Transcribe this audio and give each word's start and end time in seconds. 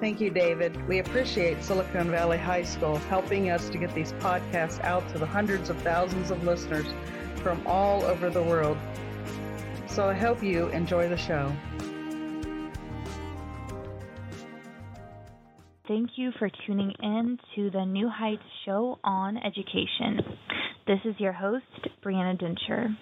Thank 0.00 0.20
you, 0.20 0.30
David. 0.30 0.86
We 0.86 1.00
appreciate 1.00 1.62
Silicon 1.64 2.10
Valley 2.10 2.38
High 2.38 2.62
School 2.62 2.96
helping 2.96 3.50
us 3.50 3.68
to 3.70 3.78
get 3.78 3.92
these 3.94 4.12
podcasts 4.14 4.80
out 4.84 5.08
to 5.10 5.18
the 5.18 5.26
hundreds 5.26 5.70
of 5.70 5.76
thousands 5.78 6.30
of 6.30 6.44
listeners 6.44 6.86
from 7.42 7.66
all 7.66 8.04
over 8.04 8.30
the 8.30 8.42
world. 8.42 8.78
So 9.88 10.08
I 10.08 10.14
hope 10.14 10.40
you 10.42 10.68
enjoy 10.68 11.08
the 11.08 11.16
show. 11.16 11.52
Thank 15.88 16.10
you 16.16 16.30
for 16.38 16.48
tuning 16.66 16.92
in 17.02 17.38
to 17.56 17.70
the 17.70 17.84
New 17.84 18.08
Heights 18.08 18.42
Show 18.66 18.98
on 19.02 19.36
Education. 19.38 20.20
This 20.86 21.00
is 21.06 21.14
your 21.18 21.32
host, 21.32 21.64
Brianna 22.04 22.40
Dincher. 22.40 22.94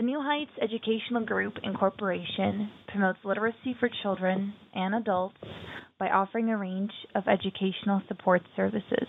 The 0.00 0.06
New 0.06 0.22
Heights 0.22 0.52
Educational 0.62 1.26
Group 1.26 1.58
Incorporation 1.62 2.70
promotes 2.88 3.18
literacy 3.22 3.76
for 3.78 3.90
children 4.02 4.54
and 4.74 4.94
adults 4.94 5.36
by 5.98 6.08
offering 6.08 6.48
a 6.48 6.56
range 6.56 6.90
of 7.14 7.24
educational 7.28 8.00
support 8.08 8.40
services. 8.56 9.06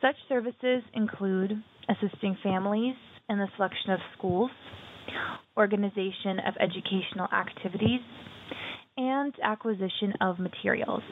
Such 0.00 0.14
services 0.26 0.82
include 0.94 1.52
assisting 1.86 2.38
families 2.42 2.94
in 3.28 3.36
the 3.36 3.46
selection 3.56 3.90
of 3.90 4.00
schools, 4.16 4.50
organization 5.54 6.38
of 6.46 6.54
educational 6.58 7.28
activities, 7.30 8.00
and 8.96 9.34
acquisition 9.44 10.14
of 10.22 10.38
materials. 10.38 11.02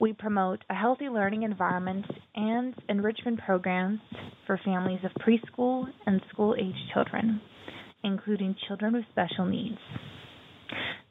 We 0.00 0.14
promote 0.14 0.64
a 0.70 0.74
healthy 0.74 1.10
learning 1.10 1.42
environment 1.42 2.06
and 2.34 2.74
enrichment 2.88 3.38
programs 3.44 4.00
for 4.46 4.58
families 4.64 5.00
of 5.04 5.10
preschool 5.22 5.84
and 6.06 6.22
school 6.32 6.56
age 6.58 6.74
children, 6.94 7.38
including 8.02 8.56
children 8.66 8.94
with 8.94 9.04
special 9.12 9.44
needs. 9.44 9.76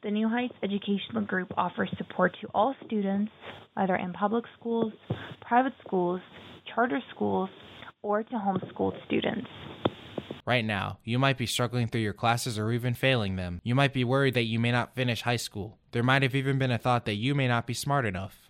The 0.02 0.10
New 0.10 0.28
Heights 0.28 0.54
Educational 0.64 1.22
Group 1.24 1.52
offers 1.56 1.88
support 1.98 2.36
to 2.40 2.48
all 2.52 2.74
students, 2.84 3.30
either 3.76 3.94
in 3.94 4.12
public 4.12 4.44
schools, 4.58 4.92
private 5.40 5.74
schools, 5.86 6.20
charter 6.74 7.00
schools, 7.14 7.48
or 8.02 8.24
to 8.24 8.34
homeschooled 8.34 8.96
students. 9.06 9.46
Right 10.44 10.64
now, 10.64 10.98
you 11.04 11.20
might 11.20 11.38
be 11.38 11.46
struggling 11.46 11.86
through 11.86 12.00
your 12.00 12.12
classes 12.12 12.58
or 12.58 12.72
even 12.72 12.94
failing 12.94 13.36
them. 13.36 13.60
You 13.62 13.76
might 13.76 13.92
be 13.92 14.02
worried 14.02 14.34
that 14.34 14.46
you 14.46 14.58
may 14.58 14.72
not 14.72 14.96
finish 14.96 15.22
high 15.22 15.36
school. 15.36 15.78
There 15.92 16.02
might 16.02 16.22
have 16.22 16.34
even 16.34 16.58
been 16.58 16.72
a 16.72 16.78
thought 16.78 17.04
that 17.04 17.14
you 17.14 17.36
may 17.36 17.46
not 17.46 17.68
be 17.68 17.74
smart 17.74 18.04
enough. 18.04 18.49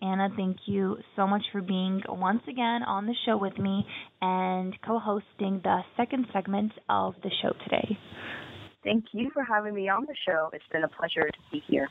Anna, 0.00 0.28
thank 0.36 0.58
you 0.66 0.96
so 1.16 1.26
much 1.26 1.42
for 1.50 1.60
being 1.60 2.02
once 2.08 2.42
again 2.48 2.82
on 2.82 3.06
the 3.06 3.14
show 3.26 3.36
with 3.36 3.58
me 3.58 3.84
and 4.20 4.76
co 4.86 4.98
hosting 4.98 5.60
the 5.64 5.80
second 5.96 6.26
segment 6.32 6.72
of 6.88 7.14
the 7.22 7.30
show 7.42 7.52
today. 7.64 7.98
Thank 8.84 9.06
you 9.12 9.30
for 9.34 9.42
having 9.42 9.74
me 9.74 9.88
on 9.88 10.06
the 10.06 10.14
show. 10.26 10.50
It's 10.52 10.64
been 10.72 10.84
a 10.84 10.88
pleasure 10.88 11.28
to 11.28 11.38
be 11.50 11.62
here. 11.68 11.88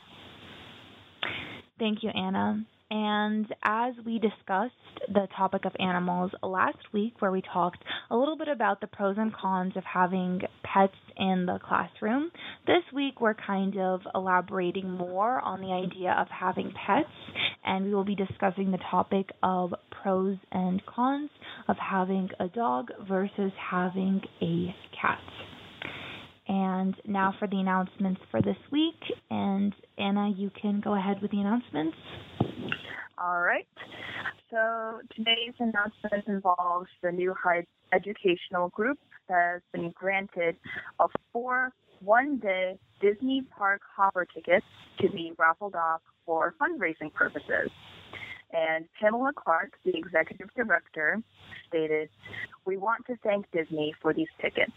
Thank 1.78 2.02
you, 2.02 2.10
Anna. 2.10 2.64
And 2.90 3.46
as 3.62 3.94
we 4.06 4.18
discussed 4.18 4.72
the 5.08 5.28
topic 5.36 5.66
of 5.66 5.72
animals 5.78 6.30
last 6.42 6.78
week, 6.92 7.20
where 7.20 7.30
we 7.30 7.42
talked 7.52 7.82
a 8.10 8.16
little 8.16 8.36
bit 8.36 8.48
about 8.48 8.80
the 8.80 8.86
pros 8.86 9.16
and 9.18 9.32
cons 9.32 9.74
of 9.76 9.84
having 9.84 10.40
pets 10.62 10.94
in 11.18 11.44
the 11.44 11.58
classroom, 11.62 12.30
this 12.66 12.82
week 12.94 13.20
we're 13.20 13.34
kind 13.34 13.76
of 13.78 14.00
elaborating 14.14 14.90
more 14.90 15.38
on 15.40 15.60
the 15.60 15.72
idea 15.72 16.16
of 16.18 16.28
having 16.28 16.72
pets, 16.86 17.08
and 17.64 17.84
we 17.84 17.94
will 17.94 18.04
be 18.04 18.14
discussing 18.14 18.70
the 18.70 18.78
topic 18.90 19.28
of 19.42 19.74
pros 20.02 20.38
and 20.50 20.80
cons 20.86 21.30
of 21.68 21.76
having 21.76 22.30
a 22.40 22.48
dog 22.48 22.88
versus 23.06 23.52
having 23.70 24.22
a 24.40 24.74
cat. 24.98 25.18
And 26.48 26.96
now 27.06 27.34
for 27.38 27.46
the 27.46 27.58
announcements 27.58 28.22
for 28.30 28.40
this 28.40 28.56
week. 28.72 28.94
And 29.30 29.74
Anna, 29.98 30.32
you 30.34 30.50
can 30.60 30.80
go 30.80 30.94
ahead 30.94 31.20
with 31.20 31.30
the 31.30 31.40
announcements. 31.40 31.94
All 33.18 33.40
right. 33.40 33.66
So 34.50 35.00
today's 35.14 35.54
announcement 35.58 36.26
involves 36.26 36.88
the 37.02 37.12
New 37.12 37.34
Heights 37.34 37.68
Educational 37.92 38.68
Group 38.70 38.98
that 39.28 39.52
has 39.54 39.62
been 39.72 39.90
granted 39.90 40.56
a 41.00 41.06
four 41.32 41.72
one 42.00 42.38
day 42.38 42.78
Disney 43.00 43.42
Park 43.56 43.80
Hopper 43.96 44.24
tickets 44.24 44.64
to 45.00 45.10
be 45.10 45.32
raffled 45.36 45.74
off 45.74 46.00
for 46.24 46.54
fundraising 46.60 47.12
purposes. 47.12 47.70
And 48.52 48.86
Pamela 48.98 49.32
Clark, 49.34 49.72
the 49.84 49.96
executive 49.96 50.48
director, 50.56 51.20
stated, 51.68 52.08
We 52.64 52.76
want 52.76 53.04
to 53.06 53.16
thank 53.22 53.50
Disney 53.50 53.94
for 54.00 54.14
these 54.14 54.28
tickets. 54.40 54.72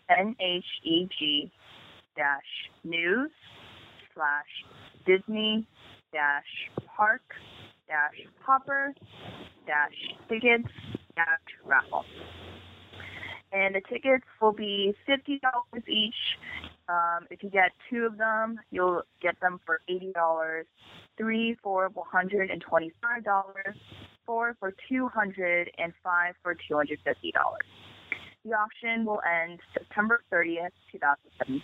NHEG 0.09 1.51
dash 2.15 2.69
news 2.83 3.31
slash 4.13 4.65
Disney 5.05 5.67
dash 6.11 6.69
park 6.95 7.21
dash 7.87 8.25
hopper 8.45 8.93
dash 9.65 10.17
tickets 10.27 10.67
dash 11.15 11.39
raffle. 11.65 12.03
And 13.51 13.73
the 13.75 13.81
tickets 13.89 14.25
will 14.41 14.51
be 14.51 14.95
fifty 15.05 15.39
dollars 15.39 15.83
each. 15.87 16.15
Um, 16.87 17.27
if 17.29 17.41
you 17.43 17.49
get 17.49 17.71
two 17.89 18.05
of 18.05 18.17
them, 18.17 18.59
you'll 18.71 19.03
get 19.21 19.39
them 19.41 19.59
for 19.65 19.81
eighty 19.87 20.11
dollars. 20.13 20.67
Three 21.17 21.57
for 21.63 21.89
one 21.93 22.07
hundred 22.11 22.51
and 22.51 22.61
twenty-five 22.61 23.23
dollars. 23.23 23.75
Four 24.25 24.55
for 24.59 24.73
two 24.87 25.07
hundred, 25.07 25.71
and 25.77 25.93
five 26.03 26.35
for 26.43 26.53
two 26.53 26.75
hundred 26.75 26.99
fifty 27.03 27.31
dollars. 27.31 27.65
The 28.45 28.51
auction 28.53 29.05
will 29.05 29.21
end 29.27 29.59
September 29.73 30.23
30th, 30.31 30.71
2017. 30.93 31.61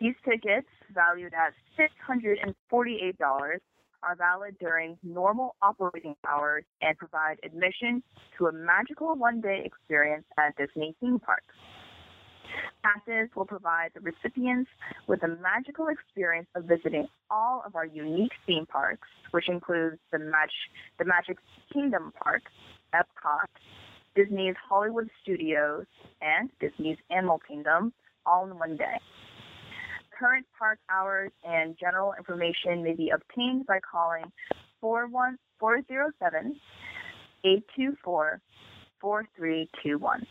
These 0.00 0.14
tickets, 0.24 0.68
valued 0.92 1.32
at 1.32 1.54
$648, 1.78 3.58
are 4.02 4.16
valid 4.16 4.56
during 4.60 4.96
normal 5.02 5.56
operating 5.62 6.14
hours 6.28 6.64
and 6.82 6.96
provide 6.98 7.38
admission 7.44 8.02
to 8.38 8.46
a 8.46 8.52
magical 8.52 9.14
one 9.14 9.40
day 9.40 9.62
experience 9.64 10.24
at 10.38 10.56
Disney 10.56 10.94
theme 11.00 11.18
parks. 11.18 11.54
passes 12.82 13.28
will 13.34 13.44
provide 13.44 13.90
the 13.94 14.00
recipients 14.00 14.70
with 15.06 15.22
a 15.22 15.28
magical 15.42 15.88
experience 15.88 16.48
of 16.54 16.64
visiting 16.64 17.06
all 17.30 17.62
of 17.66 17.76
our 17.76 17.86
unique 17.86 18.32
theme 18.46 18.66
parks, 18.66 19.08
which 19.32 19.48
includes 19.48 19.98
the, 20.12 20.18
Mag- 20.18 20.48
the 20.98 21.04
Magic 21.04 21.38
Kingdom 21.72 22.12
Park, 22.22 22.42
Epcot, 22.94 23.48
Disney's 24.14 24.54
Hollywood 24.68 25.10
Studios, 25.22 25.86
and 26.20 26.50
Disney's 26.60 26.98
Animal 27.10 27.40
Kingdom, 27.46 27.92
all 28.26 28.46
in 28.46 28.58
one 28.58 28.76
day. 28.76 28.98
Current 30.18 30.46
park 30.58 30.80
hours 30.90 31.30
and 31.44 31.76
general 31.78 32.12
information 32.18 32.82
may 32.82 32.94
be 32.94 33.10
obtained 33.10 33.66
by 33.66 33.78
calling 33.80 34.24
407 34.80 36.58
824 37.44 38.40
4321. 39.00 40.26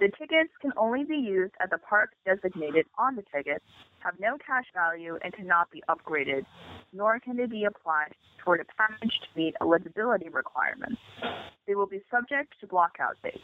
The 0.00 0.08
tickets 0.18 0.50
can 0.60 0.72
only 0.76 1.04
be 1.04 1.16
used 1.16 1.52
at 1.62 1.70
the 1.70 1.78
park 1.78 2.10
designated 2.24 2.86
on 2.98 3.14
the 3.14 3.22
ticket, 3.32 3.62
have 4.00 4.14
no 4.18 4.36
cash 4.44 4.64
value, 4.74 5.18
and 5.22 5.32
cannot 5.34 5.70
be 5.70 5.82
upgraded, 5.88 6.44
nor 6.92 7.20
can 7.20 7.36
they 7.36 7.46
be 7.46 7.64
applied 7.64 8.14
toward 8.38 8.60
a 8.60 8.64
package 8.76 9.12
to 9.20 9.38
meet 9.38 9.54
eligibility 9.60 10.30
requirements. 10.30 11.00
They 11.68 11.76
will 11.76 11.86
be 11.86 12.00
subject 12.10 12.54
to 12.60 12.66
blockout 12.66 13.22
dates. 13.22 13.38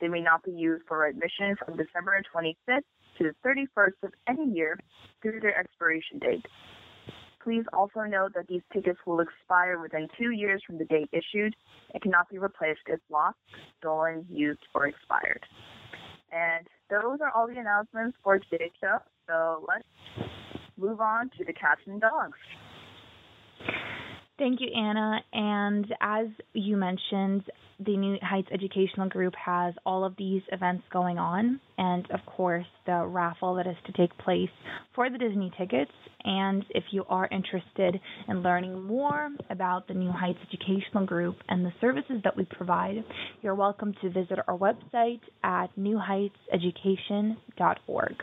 They 0.00 0.08
may 0.08 0.22
not 0.22 0.42
be 0.42 0.52
used 0.52 0.84
for 0.88 1.06
admission 1.06 1.54
from 1.64 1.76
December 1.76 2.20
25th 2.34 2.82
to 3.18 3.24
the 3.24 3.48
31st 3.48 4.02
of 4.02 4.12
any 4.28 4.50
year 4.50 4.78
through 5.22 5.40
their 5.40 5.58
expiration 5.58 6.18
date. 6.18 6.46
Please 7.42 7.64
also 7.72 8.00
note 8.00 8.32
that 8.34 8.46
these 8.48 8.62
tickets 8.72 8.98
will 9.06 9.20
expire 9.20 9.80
within 9.80 10.08
two 10.18 10.30
years 10.30 10.62
from 10.66 10.76
the 10.78 10.84
date 10.84 11.08
issued 11.12 11.56
and 11.92 12.02
cannot 12.02 12.28
be 12.28 12.38
replaced 12.38 12.80
if 12.86 13.00
lost, 13.10 13.38
stolen, 13.78 14.26
used, 14.30 14.60
or 14.74 14.86
expired. 14.86 15.44
And 16.32 16.66
those 16.90 17.20
are 17.20 17.30
all 17.34 17.46
the 17.46 17.58
announcements 17.58 18.16
for 18.22 18.38
today's 18.38 18.70
show. 18.80 18.98
So 19.26 19.64
let's 19.66 19.84
move 20.76 21.00
on 21.00 21.30
to 21.38 21.44
the 21.44 21.52
cats 21.52 21.80
and 21.86 22.00
dogs. 22.00 22.38
Thank 24.40 24.60
you, 24.62 24.68
Anna. 24.74 25.20
And 25.34 25.86
as 26.00 26.28
you 26.54 26.78
mentioned, 26.78 27.44
the 27.78 27.94
New 27.94 28.16
Heights 28.22 28.48
Educational 28.50 29.06
Group 29.06 29.34
has 29.34 29.74
all 29.84 30.02
of 30.02 30.16
these 30.16 30.40
events 30.50 30.82
going 30.90 31.18
on, 31.18 31.60
and 31.76 32.10
of 32.10 32.20
course, 32.24 32.64
the 32.86 33.04
raffle 33.06 33.56
that 33.56 33.66
is 33.66 33.76
to 33.84 33.92
take 33.92 34.16
place 34.16 34.48
for 34.94 35.10
the 35.10 35.18
Disney 35.18 35.52
tickets. 35.58 35.90
And 36.24 36.64
if 36.70 36.84
you 36.90 37.04
are 37.10 37.28
interested 37.30 38.00
in 38.28 38.42
learning 38.42 38.82
more 38.82 39.28
about 39.50 39.86
the 39.88 39.94
New 39.94 40.10
Heights 40.10 40.38
Educational 40.48 41.04
Group 41.04 41.36
and 41.50 41.62
the 41.62 41.74
services 41.78 42.22
that 42.24 42.34
we 42.34 42.46
provide, 42.46 43.04
you're 43.42 43.54
welcome 43.54 43.92
to 44.00 44.08
visit 44.08 44.38
our 44.48 44.56
website 44.56 45.20
at 45.44 45.66
newheightseducation.org. 45.78 48.14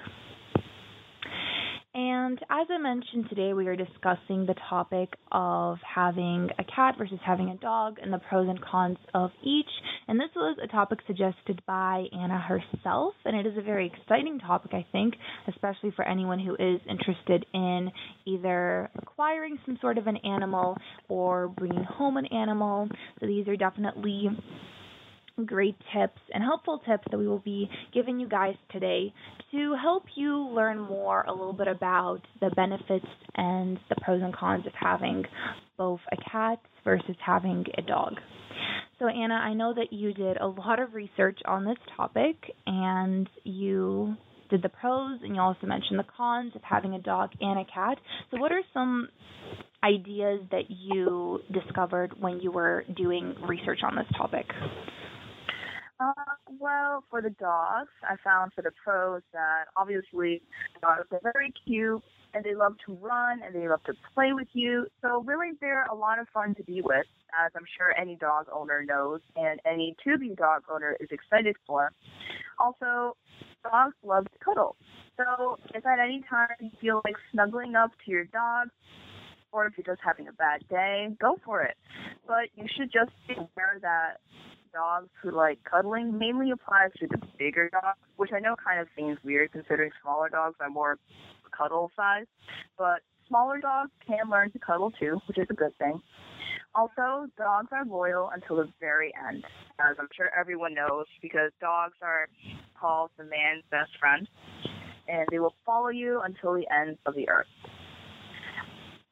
And 1.98 2.38
as 2.52 2.68
I 2.70 2.78
mentioned 2.78 3.26
today, 3.28 3.54
we 3.54 3.66
are 3.66 3.76
discussing 3.76 4.46
the 4.46 4.54
topic 4.70 5.16
of 5.32 5.80
having 5.82 6.48
a 6.60 6.64
cat 6.64 6.94
versus 6.96 7.18
having 7.26 7.50
a 7.50 7.58
dog 7.58 7.98
and 8.00 8.14
the 8.14 8.20
pros 8.20 8.48
and 8.48 8.62
cons 8.62 9.00
of 9.16 9.32
each. 9.44 9.66
And 10.08 10.20
this 10.20 10.30
was 10.36 10.60
a 10.64 10.68
topic 10.68 11.00
suggested 11.08 11.60
by 11.66 12.06
Anna 12.14 12.38
herself, 12.38 13.16
and 13.26 13.36
it 13.36 13.48
is 13.48 13.58
a 13.58 13.64
very 13.64 13.92
exciting 13.92 14.38
topic, 14.38 14.76
I 14.76 14.86
think, 14.92 15.16
especially 15.48 15.90
for 15.96 16.08
anyone 16.08 16.38
who 16.38 16.54
is 16.54 16.80
interested 16.88 17.48
in 17.56 17.90
either 18.28 18.92
acquiring 19.02 19.58
some 19.66 19.80
sort 19.82 19.98
of 19.98 20.06
an 20.06 20.18
animal 20.18 20.78
or 21.10 21.48
bringing 21.48 21.84
home 21.84 22.18
an 22.18 22.28
animal. 22.28 22.90
So 23.20 23.26
these 23.26 23.48
are 23.48 23.56
definitely 23.56 24.30
great 25.46 25.76
tips 25.94 26.20
and 26.34 26.44
helpful 26.44 26.82
tips 26.88 27.04
that 27.12 27.18
we 27.18 27.28
will 27.28 27.40
be 27.40 27.70
giving 27.94 28.20
you 28.20 28.28
guys 28.28 28.56
today 28.72 29.14
to 29.52 29.76
help 29.82 30.04
you 30.16 30.36
learn 30.50 30.80
more 30.80 31.22
a 31.24 31.32
little 31.32 31.54
bit 31.54 31.68
about 31.68 32.20
the 32.42 32.50
benefits 32.56 33.06
and 33.36 33.80
the 33.90 33.96
pros 34.02 34.22
and 34.24 34.36
cons 34.36 34.66
of 34.66 34.74
having 34.80 35.24
both 35.78 36.00
a 36.12 36.30
cat 36.30 36.60
versus 36.84 37.16
having 37.24 37.64
a 37.78 37.82
dog. 37.82 38.16
So, 39.00 39.08
Anna, 39.08 39.36
I 39.36 39.54
know 39.54 39.74
that 39.76 39.94
you 39.94 40.12
did 40.14 40.38
a 40.38 40.48
lot 40.48 40.80
of 40.80 40.96
research 40.96 41.40
on 41.46 41.66
this 41.66 41.78
topic 41.96 42.36
and 42.66 43.30
you 43.44 44.16
did 44.50 44.64
the 44.64 44.70
pros 44.70 45.20
and 45.24 45.36
you 45.36 45.42
also 45.42 45.68
mentioned 45.68 46.00
the 46.00 46.06
cons 46.18 46.54
of 46.56 46.62
having 46.64 46.96
a 46.96 47.00
dog 47.00 47.30
and 47.40 47.60
a 47.60 47.66
cat. 47.72 48.00
So, 48.32 48.38
what 48.38 48.52
are 48.52 48.62
some 48.74 49.10
ideas 49.84 50.42
that 50.50 50.70
you 50.70 51.40
discovered 51.54 52.14
when 52.20 52.40
you 52.40 52.52
were 52.52 52.86
doing 52.96 53.36
research 53.48 53.80
on 53.84 53.96
this 53.96 54.08
topic? 54.18 54.46
Well, 56.60 57.04
for 57.10 57.22
the 57.22 57.30
dogs, 57.32 57.90
I 58.04 58.16
found 58.24 58.54
for 58.54 58.62
the 58.62 58.72
pros 58.84 59.22
that 59.34 59.66
obviously 59.76 60.42
dogs 60.82 61.08
are 61.12 61.20
very 61.34 61.54
cute 61.66 62.02
and 62.34 62.44
they 62.44 62.56
love 62.56 62.76
to 62.86 62.94
run 62.94 63.42
and 63.44 63.54
they 63.54 63.68
love 63.68 63.84
to 63.86 63.94
play 64.14 64.34
with 64.34 64.48
you. 64.54 64.88
So 65.02 65.24
really, 65.24 65.52
they're 65.60 65.86
a 65.86 65.96
lot 65.96 66.20
of 66.20 66.28
fun 66.34 66.56
to 66.56 66.64
be 66.64 66.82
with, 66.82 67.06
as 67.46 67.52
I'm 67.56 67.66
sure 67.78 67.94
any 68.00 68.16
dog 68.16 68.48
owner 68.54 68.84
knows 68.84 69.22
and 69.36 69.60
any 69.66 69.96
to-be 70.04 70.36
dog 70.36 70.64
owner 70.72 70.96
is 71.00 71.10
excited 71.12 71.56
for. 71.66 71.92
Also, 72.60 73.18
dogs 73.64 73.96
love 74.04 74.26
to 74.26 74.40
cuddle. 74.44 74.76
So 75.18 75.58
if 75.74 75.86
at 75.86 76.00
any 76.00 76.24
time 76.30 76.48
you 76.60 76.70
feel 76.80 77.02
like 77.06 77.16
snuggling 77.32 77.76
up 77.76 77.92
to 78.06 78.12
your 78.12 78.26
dog, 78.26 78.70
or 79.52 79.66
if 79.66 79.74
you're 79.78 79.96
just 79.96 80.06
having 80.06 80.28
a 80.28 80.34
bad 80.34 80.62
day, 80.70 81.08
go 81.20 81.38
for 81.44 81.64
it. 81.64 81.76
But 82.28 82.50
you 82.56 82.66
should 82.78 82.92
just 82.92 83.12
be 83.28 83.34
aware 83.34 83.80
that 83.82 84.20
dogs 84.74 85.10
who 85.22 85.32
like 85.32 85.60
cuddling 85.64 86.18
mainly 86.18 86.52
applies 86.52 86.92
to 87.00 87.08
the 87.08 87.18
bigger 87.38 87.70
dogs, 87.70 87.98
which 88.18 88.32
I 88.34 88.40
know 88.40 88.56
kind 88.56 88.80
of 88.80 88.88
seems 88.96 89.18
weird 89.24 89.52
considering 89.52 89.92
smaller 90.02 90.30
dogs 90.30 90.56
are 90.60 90.70
more 90.70 90.98
cuddle 91.58 91.92
size. 91.96 92.26
But 92.78 93.02
smaller 93.28 93.60
dogs 93.60 93.92
can 94.06 94.30
learn 94.30 94.52
to 94.52 94.60
cuddle 94.60 94.92
too, 94.92 95.20
which 95.28 95.38
is 95.38 95.48
a 95.50 95.54
good 95.54 95.78
thing. 95.78 96.02
Also, 96.76 97.28
dogs 97.38 97.70
are 97.72 97.86
loyal 97.86 98.30
until 98.34 98.58
the 98.58 98.70
very 98.80 99.12
end, 99.28 99.44
as 99.80 99.96
I'm 100.00 100.08
sure 100.16 100.30
everyone 100.38 100.76
knows, 100.76 101.06
because 101.22 101.52
dogs 101.60 101.96
are 102.02 102.28
called 102.80 103.10
the 103.18 103.24
man's 103.24 103.64
best 103.72 103.92
friend, 104.00 104.28
and 105.08 105.28
they 105.32 105.40
will 105.40 105.56
follow 105.66 105.90
you 105.90 106.22
until 106.22 106.54
the 106.54 106.66
ends 106.72 107.00
of 107.06 107.16
the 107.16 107.30
earth. 107.30 107.48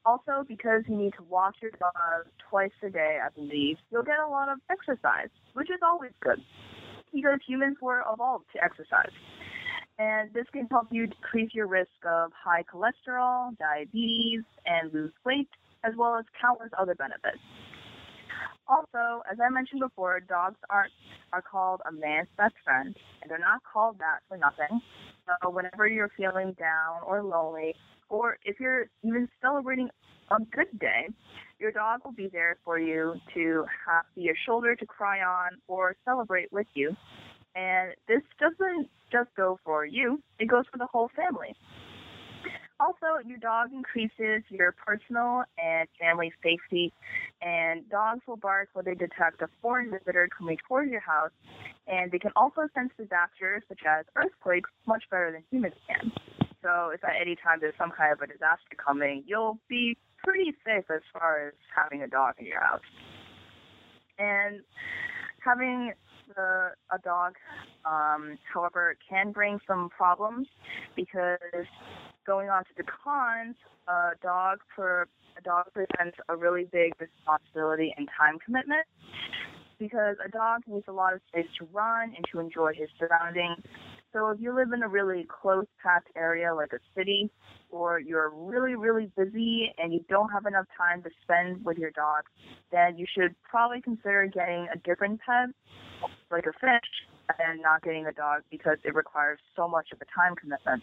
Also, 0.05 0.45
because 0.47 0.83
you 0.87 0.95
need 0.95 1.13
to 1.17 1.23
walk 1.23 1.55
your 1.61 1.71
dog 1.71 2.27
twice 2.49 2.71
a 2.83 2.89
day, 2.89 3.17
I 3.23 3.29
believe, 3.29 3.77
you'll 3.91 4.03
get 4.03 4.19
a 4.19 4.27
lot 4.27 4.49
of 4.49 4.59
exercise, 4.69 5.29
which 5.53 5.69
is 5.69 5.79
always 5.81 6.11
good 6.21 6.39
because 7.11 7.39
humans 7.47 7.77
were 7.81 8.03
evolved 8.11 8.45
to 8.53 8.63
exercise. 8.63 9.11
And 9.97 10.31
this 10.33 10.45
can 10.51 10.67
help 10.69 10.87
you 10.91 11.07
decrease 11.07 11.51
your 11.53 11.67
risk 11.67 11.89
of 12.05 12.31
high 12.33 12.63
cholesterol, 12.63 13.57
diabetes, 13.57 14.43
and 14.65 14.93
lose 14.93 15.13
weight, 15.25 15.49
as 15.83 15.93
well 15.97 16.17
as 16.17 16.25
countless 16.39 16.69
other 16.77 16.95
benefits. 16.95 17.39
Also, 18.67 19.21
as 19.31 19.37
I 19.43 19.49
mentioned 19.49 19.79
before, 19.79 20.19
dogs 20.19 20.57
aren't 20.69 20.91
are 21.31 21.41
called 21.41 21.81
a 21.87 21.91
man's 21.91 22.27
best 22.37 22.55
friend, 22.63 22.95
and 23.21 23.31
they're 23.31 23.39
not 23.39 23.61
called 23.71 23.97
that 23.99 24.19
for 24.27 24.37
nothing. 24.37 24.81
So 25.25 25.49
whenever 25.49 25.87
you're 25.87 26.11
feeling 26.15 26.55
down 26.59 27.01
or 27.05 27.23
lonely, 27.23 27.75
or 28.09 28.37
if 28.43 28.59
you're 28.59 28.85
even 29.03 29.27
celebrating 29.41 29.89
a 30.31 30.37
good 30.55 30.79
day, 30.79 31.07
your 31.59 31.71
dog 31.71 32.01
will 32.03 32.11
be 32.11 32.29
there 32.31 32.57
for 32.63 32.79
you 32.79 33.15
to 33.33 33.65
have, 33.87 34.05
be 34.15 34.29
a 34.29 34.33
shoulder 34.45 34.75
to 34.75 34.85
cry 34.85 35.19
on 35.21 35.51
or 35.67 35.95
celebrate 36.05 36.51
with 36.51 36.67
you. 36.73 36.95
And 37.55 37.93
this 38.07 38.21
doesn't 38.39 38.89
just 39.11 39.29
go 39.37 39.57
for 39.63 39.85
you, 39.85 40.21
it 40.39 40.47
goes 40.47 40.65
for 40.71 40.77
the 40.77 40.87
whole 40.87 41.09
family. 41.15 41.55
Also, 42.79 43.25
your 43.25 43.37
dog 43.37 43.71
increases 43.71 44.43
your 44.49 44.73
personal 44.73 45.43
and 45.57 45.87
family 45.99 46.33
safety, 46.43 46.91
and 47.41 47.89
dogs 47.89 48.21
will 48.27 48.35
bark 48.35 48.67
when 48.73 48.83
they 48.83 48.95
detect 48.95 49.41
a 49.41 49.47
foreign 49.61 49.91
visitor 49.91 50.27
coming 50.37 50.57
towards 50.67 50.91
your 50.91 50.99
house, 50.99 51.31
and 51.87 52.11
they 52.11 52.19
can 52.19 52.31
also 52.35 52.67
sense 52.73 52.91
disasters 52.97 53.63
such 53.69 53.79
as 53.87 54.05
earthquakes 54.17 54.69
much 54.85 55.03
better 55.09 55.31
than 55.31 55.43
humans 55.49 55.75
can. 55.87 56.11
So 56.61 56.89
if 56.93 57.03
at 57.03 57.13
any 57.21 57.35
time 57.35 57.59
there's 57.61 57.75
some 57.77 57.91
kind 57.91 58.11
of 58.11 58.21
a 58.21 58.27
disaster 58.27 58.75
coming, 58.83 59.23
you'll 59.25 59.59
be 59.69 59.97
pretty 60.21 60.51
safe 60.65 60.85
as 60.89 61.01
far 61.13 61.47
as 61.47 61.53
having 61.73 62.01
a 62.01 62.07
dog 62.07 62.35
in 62.39 62.45
your 62.45 62.59
house. 62.59 62.81
And 64.17 64.61
having 65.39 65.93
the, 66.35 66.71
a 66.91 66.97
dog, 67.03 67.35
um, 67.85 68.37
however, 68.51 68.97
can 69.07 69.31
bring 69.31 69.59
some 69.67 69.89
problems 69.89 70.47
because 70.95 71.37
going 72.25 72.49
on 72.49 72.63
to 72.63 72.69
the 72.77 72.83
cons, 72.83 73.55
a 73.87 74.11
dog 74.21 74.59
for 74.75 75.07
a 75.37 75.41
dog 75.41 75.65
presents 75.73 76.17
a 76.29 76.35
really 76.35 76.65
big 76.71 76.93
responsibility 76.99 77.93
and 77.97 78.07
time 78.17 78.39
commitment 78.43 78.85
because 79.77 80.15
a 80.25 80.29
dog 80.29 80.61
needs 80.67 80.85
a 80.87 80.91
lot 80.91 81.13
of 81.13 81.19
space 81.27 81.47
to 81.59 81.67
run 81.73 82.13
and 82.15 82.25
to 82.31 82.39
enjoy 82.39 82.71
his 82.73 82.87
surroundings 82.97 83.61
so 84.15 84.29
if 84.29 84.39
you 84.39 84.55
live 84.55 84.71
in 84.71 84.81
a 84.81 84.87
really 84.87 85.27
close 85.27 85.65
packed 85.83 86.07
area 86.15 86.55
like 86.55 86.71
a 86.71 86.79
city, 86.97 87.29
or 87.69 87.99
you're 87.99 88.29
really, 88.29 88.75
really 88.75 89.11
busy 89.17 89.73
and 89.77 89.91
you 89.91 90.05
don't 90.07 90.29
have 90.29 90.45
enough 90.45 90.67
time 90.77 91.03
to 91.03 91.09
spend 91.21 91.65
with 91.65 91.77
your 91.77 91.91
dog, 91.91 92.23
then 92.71 92.97
you 92.97 93.05
should 93.13 93.35
probably 93.43 93.81
consider 93.81 94.25
getting 94.33 94.67
a 94.73 94.77
different 94.85 95.19
pet, 95.19 95.49
like 96.31 96.45
a 96.45 96.53
fish, 96.53 96.89
and 97.39 97.61
not 97.61 97.83
getting 97.83 98.05
a 98.05 98.13
dog 98.13 98.43
because 98.49 98.77
it 98.85 98.95
requires 98.95 99.39
so 99.53 99.67
much 99.67 99.87
of 99.91 99.99
a 100.01 100.05
time 100.15 100.33
commitment. 100.35 100.81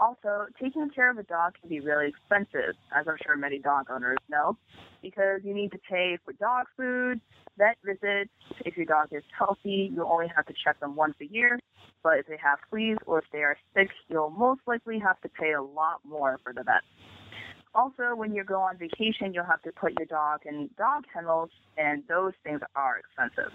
Also, 0.00 0.46
taking 0.58 0.88
care 0.88 1.10
of 1.10 1.18
a 1.18 1.22
dog 1.24 1.52
can 1.60 1.68
be 1.68 1.78
really 1.80 2.08
expensive, 2.08 2.74
as 2.96 3.06
I'm 3.06 3.16
sure 3.22 3.36
many 3.36 3.58
dog 3.58 3.88
owners 3.90 4.16
know, 4.30 4.56
because 5.02 5.42
you 5.44 5.52
need 5.52 5.72
to 5.72 5.78
pay 5.78 6.16
for 6.24 6.32
dog 6.32 6.64
food, 6.74 7.20
vet 7.58 7.76
visits. 7.84 8.30
If 8.64 8.78
your 8.78 8.86
dog 8.86 9.08
is 9.12 9.22
healthy, 9.38 9.90
you 9.94 10.06
only 10.06 10.28
have 10.34 10.46
to 10.46 10.54
check 10.64 10.80
them 10.80 10.96
once 10.96 11.16
a 11.20 11.26
year. 11.26 11.60
But 12.02 12.20
if 12.20 12.26
they 12.28 12.38
have 12.42 12.58
fleas 12.70 12.96
or 13.04 13.18
if 13.18 13.26
they 13.30 13.40
are 13.40 13.58
sick, 13.74 13.90
you'll 14.08 14.30
most 14.30 14.62
likely 14.66 14.98
have 15.00 15.20
to 15.20 15.28
pay 15.28 15.52
a 15.52 15.62
lot 15.62 16.00
more 16.02 16.38
for 16.42 16.54
the 16.54 16.62
vet. 16.62 16.80
Also, 17.74 18.16
when 18.16 18.34
you 18.34 18.42
go 18.42 18.60
on 18.60 18.78
vacation, 18.78 19.34
you'll 19.34 19.44
have 19.44 19.62
to 19.62 19.72
put 19.72 19.92
your 19.98 20.06
dog 20.06 20.40
in 20.46 20.70
dog 20.78 21.04
kennels, 21.12 21.50
and 21.76 22.02
those 22.08 22.32
things 22.42 22.60
are 22.74 22.98
expensive. 22.98 23.52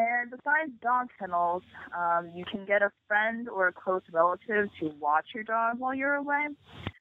And 0.00 0.30
besides 0.30 0.72
dog 0.80 1.08
kennels, 1.18 1.62
um, 1.94 2.30
you 2.34 2.44
can 2.50 2.64
get 2.64 2.80
a 2.80 2.90
friend 3.06 3.50
or 3.50 3.68
a 3.68 3.72
close 3.72 4.00
relative 4.10 4.68
to 4.80 4.92
watch 4.98 5.26
your 5.34 5.44
dog 5.44 5.78
while 5.78 5.94
you're 5.94 6.14
away. 6.14 6.46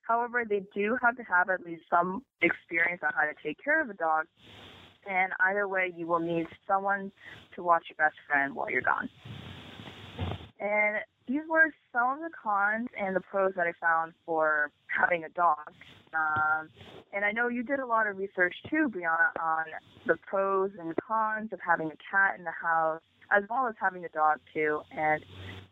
However, 0.05 0.43
they 0.47 0.63
do 0.75 0.97
have 1.01 1.15
to 1.15 1.23
have 1.23 1.49
at 1.49 1.65
least 1.65 1.83
some 1.89 2.23
experience 2.41 3.01
on 3.01 3.11
how 3.15 3.21
to 3.21 3.33
take 3.41 3.57
care 3.63 3.81
of 3.81 3.89
a 3.89 3.93
dog. 3.93 4.25
And 5.09 5.31
either 5.39 5.65
way, 5.65 5.93
you 5.95 6.07
will 6.07 6.19
need 6.19 6.47
someone 6.67 7.09
to 7.55 7.63
watch 7.63 7.85
your 7.89 7.95
best 8.05 8.17
friend 8.27 8.53
while 8.53 8.69
you're 8.69 8.81
gone. 8.81 9.09
And 10.59 10.97
these 11.29 11.41
were 11.47 11.71
some 11.93 12.13
of 12.13 12.19
the 12.19 12.35
cons 12.43 12.87
and 12.99 13.15
the 13.15 13.21
pros 13.21 13.53
that 13.55 13.67
I 13.67 13.73
found 13.79 14.13
for 14.25 14.71
having 14.87 15.23
a 15.23 15.29
dog. 15.29 15.71
Um, 16.11 16.69
and 17.13 17.23
I 17.23 17.31
know 17.31 17.47
you 17.47 17.61
did 17.61 17.79
a 17.79 17.85
lot 17.85 18.07
of 18.07 18.17
research 18.17 18.55
too, 18.67 18.89
Brianna, 18.89 19.29
on 19.39 19.65
the 20.07 20.15
pros 20.25 20.71
and 20.79 20.95
cons 20.95 21.53
of 21.53 21.59
having 21.65 21.87
a 21.87 21.97
cat 22.11 22.39
in 22.39 22.43
the 22.43 22.51
house, 22.51 23.01
as 23.31 23.43
well 23.47 23.67
as 23.67 23.75
having 23.79 24.05
a 24.05 24.09
dog 24.09 24.39
too. 24.51 24.81
And 24.91 25.23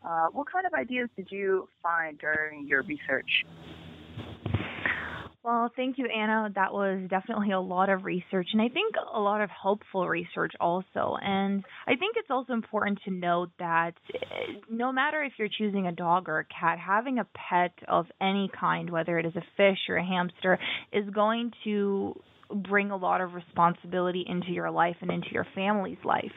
uh, 0.06 0.28
what 0.28 0.46
kind 0.50 0.64
of 0.64 0.74
ideas 0.74 1.08
did 1.16 1.26
you 1.32 1.68
find 1.82 2.16
during 2.18 2.68
your 2.68 2.82
research? 2.82 3.44
Well, 5.44 5.70
thank 5.76 5.98
you, 5.98 6.06
Anna. 6.06 6.50
That 6.54 6.72
was 6.72 7.08
definitely 7.08 7.52
a 7.52 7.60
lot 7.60 7.88
of 7.88 8.04
research, 8.04 8.48
and 8.52 8.60
I 8.60 8.68
think 8.68 8.94
a 9.14 9.20
lot 9.20 9.40
of 9.40 9.48
helpful 9.50 10.06
research 10.08 10.52
also. 10.60 11.16
And 11.22 11.64
I 11.86 11.94
think 11.96 12.16
it's 12.16 12.30
also 12.30 12.52
important 12.52 12.98
to 13.04 13.10
note 13.12 13.50
that 13.58 13.92
eh, 14.14 14.58
no 14.68 14.92
matter 14.92 15.22
if 15.22 15.32
you're 15.38 15.48
choosing 15.48 15.86
a 15.86 15.92
dog 15.92 16.28
or 16.28 16.40
a 16.40 16.44
cat, 16.44 16.78
having 16.78 17.18
a 17.18 17.26
pet 17.34 17.72
of 17.88 18.06
any 18.20 18.50
kind, 18.58 18.90
whether 18.90 19.18
it 19.18 19.26
is 19.26 19.36
a 19.36 19.44
fish 19.56 19.78
or 19.88 19.96
a 19.96 20.04
hamster, 20.04 20.58
is 20.92 21.08
going 21.10 21.52
to 21.64 22.20
bring 22.68 22.90
a 22.90 22.96
lot 22.96 23.20
of 23.20 23.34
responsibility 23.34 24.24
into 24.28 24.50
your 24.50 24.70
life 24.70 24.96
and 25.02 25.10
into 25.10 25.28
your 25.32 25.46
family's 25.54 25.98
life. 26.04 26.32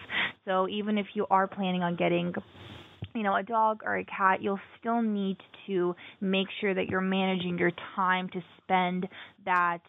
So 0.46 0.68
even 0.70 0.98
if 0.98 1.08
you 1.16 1.26
are 1.30 1.48
planning 1.48 1.84
on 1.84 1.96
getting 1.96 2.34
you 3.16 3.24
know, 3.24 3.36
a 3.36 3.44
dog 3.44 3.82
or 3.86 3.98
a 3.98 4.06
cat, 4.06 4.42
you'll 4.42 4.60
still 4.80 5.02
need 5.02 5.38
to 5.68 5.96
make 6.20 6.48
sure 6.60 6.74
that 6.74 6.88
you're 6.88 7.02
managing 7.02 7.58
your 7.58 7.72
time 7.96 8.30
to 8.30 8.42
spend 8.64 9.08
that 9.46 9.80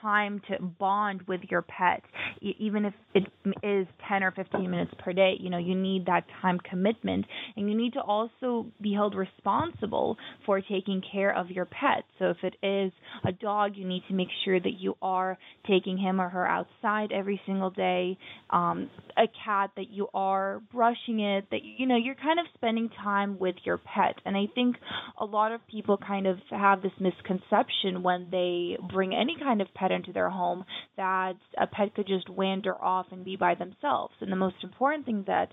time 0.00 0.40
to 0.48 0.62
bond 0.62 1.22
with 1.28 1.40
your 1.50 1.62
pet 1.62 2.02
even 2.40 2.84
if 2.84 2.94
it 3.14 3.24
is 3.62 3.86
10 4.08 4.22
or 4.22 4.30
15 4.32 4.70
minutes 4.70 4.92
per 4.98 5.12
day 5.12 5.34
you 5.38 5.50
know 5.50 5.58
you 5.58 5.74
need 5.74 6.06
that 6.06 6.24
time 6.40 6.58
commitment. 6.68 7.24
And 7.56 7.68
you 7.68 7.76
need 7.76 7.92
to 7.94 8.00
also 8.00 8.66
be 8.80 8.92
held 8.92 9.14
responsible 9.14 10.16
for 10.46 10.60
taking 10.60 11.02
care 11.12 11.36
of 11.36 11.50
your 11.50 11.66
pet 11.66 12.04
so 12.18 12.30
if 12.30 12.38
it 12.42 12.54
is 12.64 12.92
a 13.24 13.32
dog 13.32 13.72
you 13.76 13.86
need 13.86 14.02
to 14.08 14.14
make 14.14 14.28
sure 14.44 14.58
that 14.58 14.78
you 14.78 14.96
are 15.02 15.38
taking 15.66 15.98
him 15.98 16.20
or 16.20 16.28
her 16.28 16.46
outside 16.46 17.12
every 17.12 17.40
single 17.46 17.70
day. 17.70 18.16
Um 18.50 18.90
a 19.16 19.26
cat 19.44 19.70
that 19.76 19.90
you 19.90 20.08
are 20.14 20.62
brushing 20.72 21.20
it 21.20 21.46
that 21.50 21.62
you 21.62 21.86
know 21.86 21.96
you're 21.96 22.14
kind 22.14 22.40
of 22.40 22.46
spending 22.54 22.88
time 23.02 23.38
with 23.38 23.56
your 23.64 23.78
pet. 23.78 24.16
And 24.24 24.36
i 24.36 24.46
think 24.54 24.76
a 25.20 25.24
lot 25.24 25.52
of 25.52 25.60
people 25.70 25.96
kind 25.98 26.26
of 26.26 26.38
have 26.50 26.82
this 26.82 26.92
misconception 27.00 28.02
when 28.02 28.28
they 28.30 28.76
bring 28.92 29.14
any 29.14 29.36
kind 29.38 29.60
of 29.60 29.71
pet 29.74 29.90
into 29.90 30.12
their 30.12 30.30
home 30.30 30.64
that 30.96 31.34
a 31.58 31.66
pet 31.66 31.94
could 31.94 32.06
just 32.06 32.28
wander 32.28 32.74
off 32.74 33.06
and 33.10 33.24
be 33.24 33.36
by 33.36 33.54
themselves. 33.54 34.14
And 34.20 34.30
the 34.30 34.36
most 34.36 34.56
important 34.62 35.06
thing 35.06 35.24
that 35.26 35.52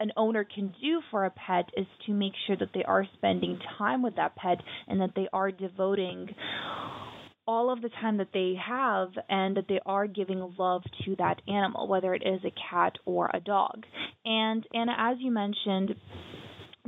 an 0.00 0.12
owner 0.16 0.44
can 0.44 0.74
do 0.80 1.00
for 1.10 1.24
a 1.24 1.30
pet 1.30 1.66
is 1.76 1.86
to 2.06 2.12
make 2.12 2.32
sure 2.46 2.56
that 2.56 2.70
they 2.74 2.84
are 2.84 3.06
spending 3.14 3.58
time 3.78 4.02
with 4.02 4.16
that 4.16 4.36
pet 4.36 4.58
and 4.88 5.00
that 5.00 5.12
they 5.14 5.28
are 5.32 5.50
devoting 5.50 6.28
all 7.46 7.72
of 7.72 7.82
the 7.82 7.88
time 8.00 8.18
that 8.18 8.28
they 8.32 8.54
have 8.54 9.08
and 9.28 9.56
that 9.56 9.66
they 9.68 9.80
are 9.84 10.06
giving 10.06 10.54
love 10.58 10.82
to 11.04 11.16
that 11.16 11.40
animal, 11.48 11.88
whether 11.88 12.14
it 12.14 12.22
is 12.24 12.40
a 12.44 12.52
cat 12.70 12.92
or 13.04 13.30
a 13.34 13.40
dog. 13.40 13.84
And 14.24 14.64
Anna, 14.72 14.94
as 14.96 15.16
you 15.20 15.32
mentioned, 15.32 15.94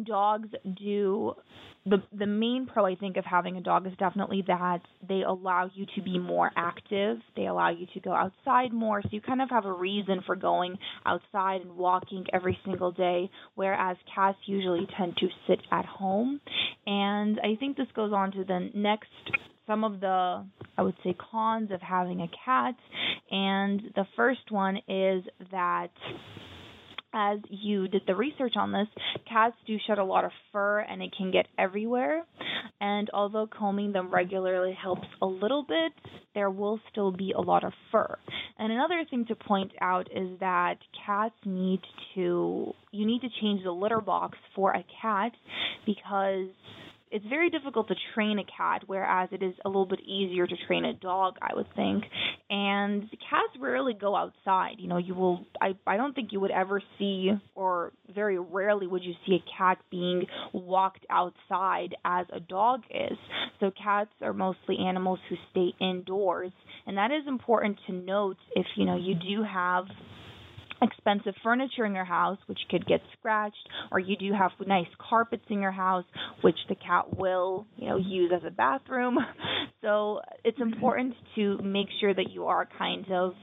dogs 0.03 0.49
do 0.77 1.35
the 1.87 1.99
the 2.17 2.27
main 2.27 2.67
pro 2.67 2.87
I 2.87 2.95
think 2.95 3.17
of 3.17 3.25
having 3.25 3.57
a 3.57 3.61
dog 3.61 3.87
is 3.87 3.93
definitely 3.99 4.43
that 4.47 4.81
they 5.07 5.23
allow 5.23 5.71
you 5.75 5.87
to 5.95 6.03
be 6.03 6.19
more 6.19 6.51
active. 6.57 7.19
They 7.37 7.47
allow 7.47 7.71
you 7.71 7.87
to 7.95 8.01
go 8.01 8.13
outside 8.13 8.73
more, 8.73 9.03
so 9.03 9.09
you 9.13 9.21
kind 9.21 9.43
of 9.43 9.51
have 9.51 9.67
a 9.67 9.73
reason 9.73 10.23
for 10.25 10.35
going 10.35 10.79
outside 11.05 11.61
and 11.61 11.77
walking 11.77 12.25
every 12.33 12.59
single 12.65 12.91
day. 12.91 13.31
Whereas 13.55 13.97
cats 14.15 14.39
usually 14.47 14.87
tend 14.97 15.17
to 15.19 15.29
sit 15.47 15.61
at 15.71 15.85
home, 15.85 16.41
and 16.87 17.39
I 17.41 17.57
think 17.61 17.77
this 17.77 17.89
goes 17.95 18.13
on 18.13 18.33
to 18.33 18.45
the 18.45 18.71
next 18.75 19.11
some 19.67 19.85
of 19.85 20.01
the 20.01 20.45
I 20.77 20.83
would 20.83 20.97
say 21.05 21.15
cons 21.31 21.71
of 21.71 21.81
having 21.81 22.23
a 22.23 22.29
cat, 22.45 22.75
and 23.31 23.81
the 23.95 24.07
first 24.17 24.51
one 24.51 24.77
is 24.89 25.23
that 25.51 25.91
as 27.15 27.39
you 27.49 27.89
did 27.89 28.03
the 28.07 28.15
research 28.15 28.55
on 28.57 28.73
this, 28.73 28.89
cats 29.29 29.55
do 29.67 29.77
shed 29.87 29.99
a 29.99 30.05
lot 30.05 30.25
of 30.25 30.33
fur 30.53 30.81
and 30.81 31.01
it 31.01 31.15
can 31.17 31.31
get 31.31 31.47
everywhere. 31.59 32.25
And 32.81 33.09
although 33.15 33.47
combing 33.47 33.93
them 33.93 34.13
regularly 34.13 34.77
helps 34.81 35.07
a 35.23 35.27
little 35.27 35.65
bit, 35.67 35.93
there 36.35 36.51
will 36.51 36.81
still 36.91 37.13
be 37.13 37.33
a 37.33 37.41
lot 37.41 37.65
of 37.65 37.73
fur. 37.93 38.19
And 38.59 38.73
another 38.73 39.05
thing 39.09 39.25
to 39.27 39.37
point 39.37 39.73
out 39.81 40.09
is 40.15 40.39
that 40.41 40.77
cats 41.07 41.35
need 41.45 41.81
to, 42.15 42.73
you 42.91 43.07
need 43.07 43.21
to 43.21 43.29
change 43.41 43.63
the 43.63 43.71
litter 43.71 44.01
box 44.01 44.37
for 44.55 44.73
a 44.73 44.85
cat 45.01 45.33
because 45.87 46.49
it's 47.15 47.25
very 47.27 47.49
difficult 47.49 47.87
to 47.87 47.95
train 48.13 48.41
a 48.41 48.45
cat, 48.45 48.83
whereas 48.89 49.29
it 49.31 49.41
is 49.41 49.55
a 49.65 49.69
little 49.69 49.87
bit 49.87 50.01
easier 50.01 50.49
to 50.49 50.55
train 50.67 50.85
a 50.85 50.93
dog, 50.95 51.37
I 51.41 51.55
would 51.55 51.73
think. 51.77 52.03
And 52.51 53.03
cats 53.31 53.57
rarely 53.61 53.95
go 53.95 54.17
outside. 54.17 54.75
You 54.79 54.89
know, 54.89 54.97
you 54.97 55.15
will. 55.15 55.47
I 55.61 55.77
I 55.87 55.97
don't 55.97 56.13
think 56.13 56.33
you 56.33 56.41
would 56.41 56.51
ever 56.51 56.83
see, 56.99 57.31
or 57.55 57.93
very 58.13 58.37
rarely 58.37 58.89
would 58.89 59.05
you 59.05 59.15
see 59.25 59.37
a 59.37 59.57
cat 59.57 59.79
being 59.93 60.27
walked 60.53 61.07
outside 61.09 61.95
as 62.05 62.27
a 62.33 62.41
dog 62.41 62.81
is. 62.91 63.17
So 63.61 63.71
cats 63.71 64.11
are 64.21 64.33
mostly 64.33 64.79
animals 64.85 65.21
who 65.29 65.37
stay 65.53 65.73
indoors, 65.81 66.51
and 66.85 66.99
that 66.99 67.13
is 67.13 67.29
important 67.29 67.79
to 67.87 67.93
note 67.93 68.39
if 68.57 68.67
you 68.75 68.87
know 68.87 68.97
you 68.97 69.15
do 69.15 69.45
have 69.45 69.85
expensive 70.85 71.35
furniture 71.43 71.85
in 71.85 71.95
your 71.95 72.05
house, 72.05 72.39
which 72.47 72.59
could 72.71 72.87
get 72.87 73.01
scratched, 73.19 73.69
or 73.91 73.99
you 73.99 74.17
do 74.17 74.33
have 74.33 74.51
nice 74.67 74.87
carpets 74.99 75.45
in 75.49 75.61
your 75.61 75.73
house, 75.73 76.05
which 76.43 76.59
the 76.69 76.75
cat 76.75 77.17
will, 77.17 77.67
you 77.77 77.89
know, 77.89 77.97
use 77.97 78.31
as 78.35 78.43
a 78.47 78.51
bathroom. 78.51 79.19
So 79.81 80.21
it's 80.45 80.59
important 80.63 81.15
to 81.35 81.59
make 81.63 81.89
sure 82.01 82.15
that 82.15 82.31
you 82.31 82.47
are 82.47 82.67
kind 82.79 83.05
of 83.13 83.35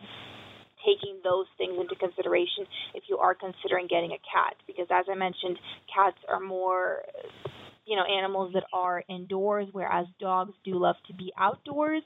taking 0.82 1.22
those 1.24 1.46
things 1.58 1.74
into 1.80 1.94
consideration 1.96 2.66
if 2.96 3.04
you 3.10 3.18
are 3.18 3.36
considering 3.36 3.86
getting 3.88 4.12
a 4.12 4.22
cat 4.26 4.56
because 4.66 4.88
as 4.90 5.06
I 5.12 5.14
mentioned 5.14 5.60
cats 5.94 6.18
are 6.28 6.40
more 6.40 7.04
you 7.86 7.96
know 7.96 8.04
animals 8.04 8.54
that 8.54 8.64
are 8.74 9.04
indoors 9.10 9.68
whereas 9.72 10.06
dogs 10.20 10.54
do 10.64 10.80
love 10.80 10.96
to 11.08 11.14
be 11.14 11.32
outdoors 11.38 12.04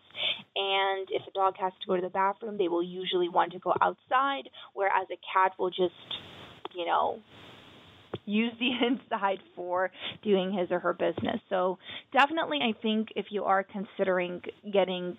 and 0.56 1.08
if 1.12 1.22
a 1.28 1.32
dog 1.32 1.56
has 1.60 1.74
to 1.82 1.88
go 1.88 1.96
to 1.96 2.02
the 2.02 2.10
bathroom 2.10 2.58
they 2.58 2.68
will 2.68 2.84
usually 2.84 3.30
want 3.30 3.52
to 3.52 3.60
go 3.60 3.74
outside 3.82 4.50
whereas 4.74 5.08
a 5.12 5.20
cat 5.34 5.52
will 5.60 5.70
just 5.70 5.94
you 6.76 6.86
know 6.86 7.20
use 8.26 8.54
the 8.60 8.70
inside 8.88 9.40
for 9.56 9.92
doing 10.24 10.52
his 10.52 10.72
or 10.72 10.80
her 10.80 10.94
business. 10.94 11.40
So 11.50 11.78
definitely 12.12 12.60
I 12.62 12.74
think 12.82 13.10
if 13.16 13.28
you 13.30 13.44
are 13.44 13.64
considering 13.64 14.42
getting 14.72 15.18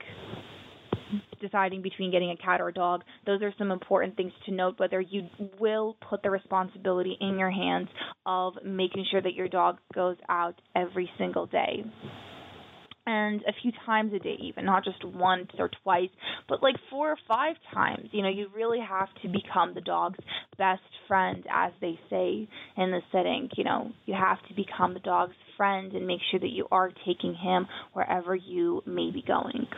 deciding 1.40 1.82
between 1.82 2.10
getting 2.10 2.30
a 2.30 2.36
cat 2.36 2.60
or 2.60 2.68
a 2.68 2.72
dog, 2.72 3.02
those 3.24 3.42
are 3.42 3.52
some 3.58 3.70
important 3.70 4.16
things 4.16 4.32
to 4.46 4.52
note 4.52 4.78
whether 4.78 5.00
you 5.00 5.28
will 5.58 5.96
put 6.08 6.22
the 6.22 6.30
responsibility 6.30 7.16
in 7.20 7.38
your 7.38 7.50
hands 7.50 7.88
of 8.24 8.54
making 8.64 9.06
sure 9.10 9.22
that 9.22 9.34
your 9.34 9.48
dog 9.48 9.78
goes 9.94 10.16
out 10.28 10.60
every 10.74 11.10
single 11.18 11.46
day. 11.46 11.84
And 13.08 13.40
a 13.42 13.52
few 13.62 13.70
times 13.86 14.12
a 14.14 14.18
day 14.18 14.36
even 14.40 14.64
not 14.64 14.82
just 14.82 15.04
once 15.04 15.48
or 15.60 15.70
twice 15.84 16.08
but 16.48 16.60
like 16.60 16.74
four 16.90 17.12
or 17.12 17.18
five 17.28 17.54
times. 17.72 18.08
You 18.10 18.22
know 18.22 18.28
you 18.28 18.48
really 18.52 18.80
have 18.80 19.06
to 19.22 19.28
become 19.28 19.74
the 19.74 19.80
dog's 19.80 20.18
best 20.58 20.82
friend 21.06 21.44
as 21.48 21.70
they 21.80 22.00
say 22.10 22.48
in 22.76 22.90
the 22.90 23.00
setting. 23.12 23.48
You 23.56 23.62
know 23.62 23.92
you 24.06 24.14
have 24.14 24.38
to 24.48 24.54
become 24.54 24.92
the 24.92 24.98
dog's 24.98 25.36
friend 25.56 25.92
and 25.92 26.04
make 26.04 26.18
sure 26.32 26.40
that 26.40 26.50
you 26.50 26.66
are 26.72 26.90
taking 27.06 27.34
him 27.34 27.68
wherever 27.92 28.34
you 28.34 28.82
may 28.86 29.12
be 29.12 29.22
going 29.24 29.68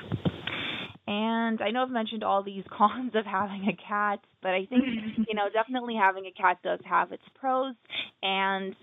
And 1.08 1.62
I 1.62 1.70
know 1.70 1.84
I've 1.84 1.90
mentioned 1.90 2.22
all 2.22 2.42
these 2.42 2.64
cons 2.76 3.12
of 3.14 3.24
having 3.24 3.66
a 3.66 3.88
cat, 3.88 4.20
but 4.42 4.50
I 4.50 4.66
think, 4.68 4.84
you 5.16 5.34
know, 5.34 5.48
definitely 5.52 5.94
having 5.98 6.26
a 6.26 6.32
cat 6.32 6.58
does 6.62 6.80
have 6.84 7.12
its 7.12 7.22
pros. 7.40 7.74
And 8.22 8.76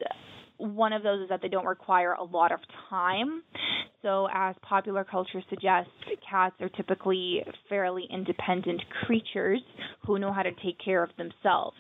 one 0.58 0.92
of 0.92 1.04
those 1.04 1.22
is 1.22 1.30
that 1.30 1.44
they 1.44 1.50
don't 1.50 1.68
require 1.68 2.14
a 2.14 2.24
lot 2.24 2.52
of 2.52 2.60
time. 2.90 3.44
So, 4.02 4.28
as 4.34 4.56
popular 4.68 5.04
culture 5.04 5.42
suggests, 5.50 5.92
cats 6.28 6.56
are 6.62 6.70
typically 6.70 7.44
fairly 7.70 8.06
independent 8.12 8.82
creatures 9.06 9.62
who 10.08 10.18
know 10.18 10.34
how 10.34 10.42
to 10.44 10.52
take 10.64 10.78
care 10.84 11.04
of 11.04 11.10
themselves. 11.18 11.78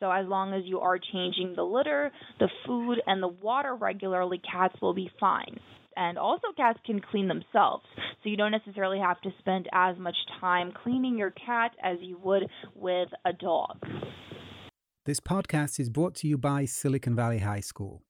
So, 0.00 0.10
as 0.10 0.26
long 0.26 0.52
as 0.52 0.62
you 0.64 0.80
are 0.80 0.98
changing 1.12 1.54
the 1.54 1.62
litter, 1.62 2.10
the 2.40 2.48
food, 2.66 2.98
and 3.06 3.22
the 3.22 3.28
water 3.28 3.74
regularly, 3.76 4.40
cats 4.50 4.74
will 4.80 4.94
be 4.94 5.10
fine. 5.20 5.60
And 5.96 6.18
also, 6.18 6.48
cats 6.56 6.78
can 6.84 7.00
clean 7.00 7.28
themselves. 7.28 7.84
So, 8.22 8.28
you 8.28 8.36
don't 8.36 8.52
necessarily 8.52 8.98
have 8.98 9.20
to 9.22 9.30
spend 9.38 9.68
as 9.72 9.96
much 9.98 10.16
time 10.40 10.72
cleaning 10.82 11.18
your 11.18 11.30
cat 11.30 11.72
as 11.82 11.98
you 12.00 12.18
would 12.18 12.48
with 12.74 13.08
a 13.24 13.32
dog. 13.32 13.78
This 15.06 15.20
podcast 15.20 15.80
is 15.80 15.88
brought 15.88 16.14
to 16.16 16.28
you 16.28 16.36
by 16.38 16.66
Silicon 16.66 17.16
Valley 17.16 17.38
High 17.38 17.60
School, 17.60 18.02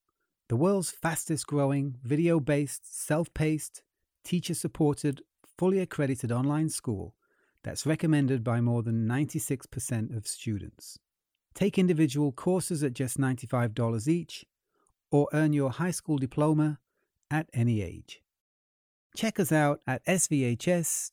the 0.49 0.57
world's 0.57 0.91
fastest 0.91 1.47
growing, 1.47 1.97
video 2.03 2.41
based, 2.41 2.93
self 2.93 3.33
paced, 3.33 3.83
teacher 4.25 4.55
supported, 4.55 5.23
fully 5.57 5.79
accredited 5.79 6.33
online 6.33 6.69
school 6.69 7.15
that's 7.63 7.87
recommended 7.87 8.43
by 8.43 8.61
more 8.61 8.83
than 8.83 9.07
96% 9.07 10.17
of 10.17 10.27
students. 10.27 10.99
Take 11.55 11.79
individual 11.79 12.33
courses 12.33 12.83
at 12.83 12.95
just 12.95 13.19
$95 13.19 14.09
each, 14.09 14.45
or 15.11 15.29
earn 15.33 15.53
your 15.53 15.71
high 15.71 15.91
school 15.91 16.19
diploma 16.19 16.79
at 17.31 17.49
any 17.53 17.83
age. 17.83 18.23
Check 19.17 19.41
us 19.41 19.53
out 19.53 19.81
at 19.87 20.05
svhs.co. 20.07 21.13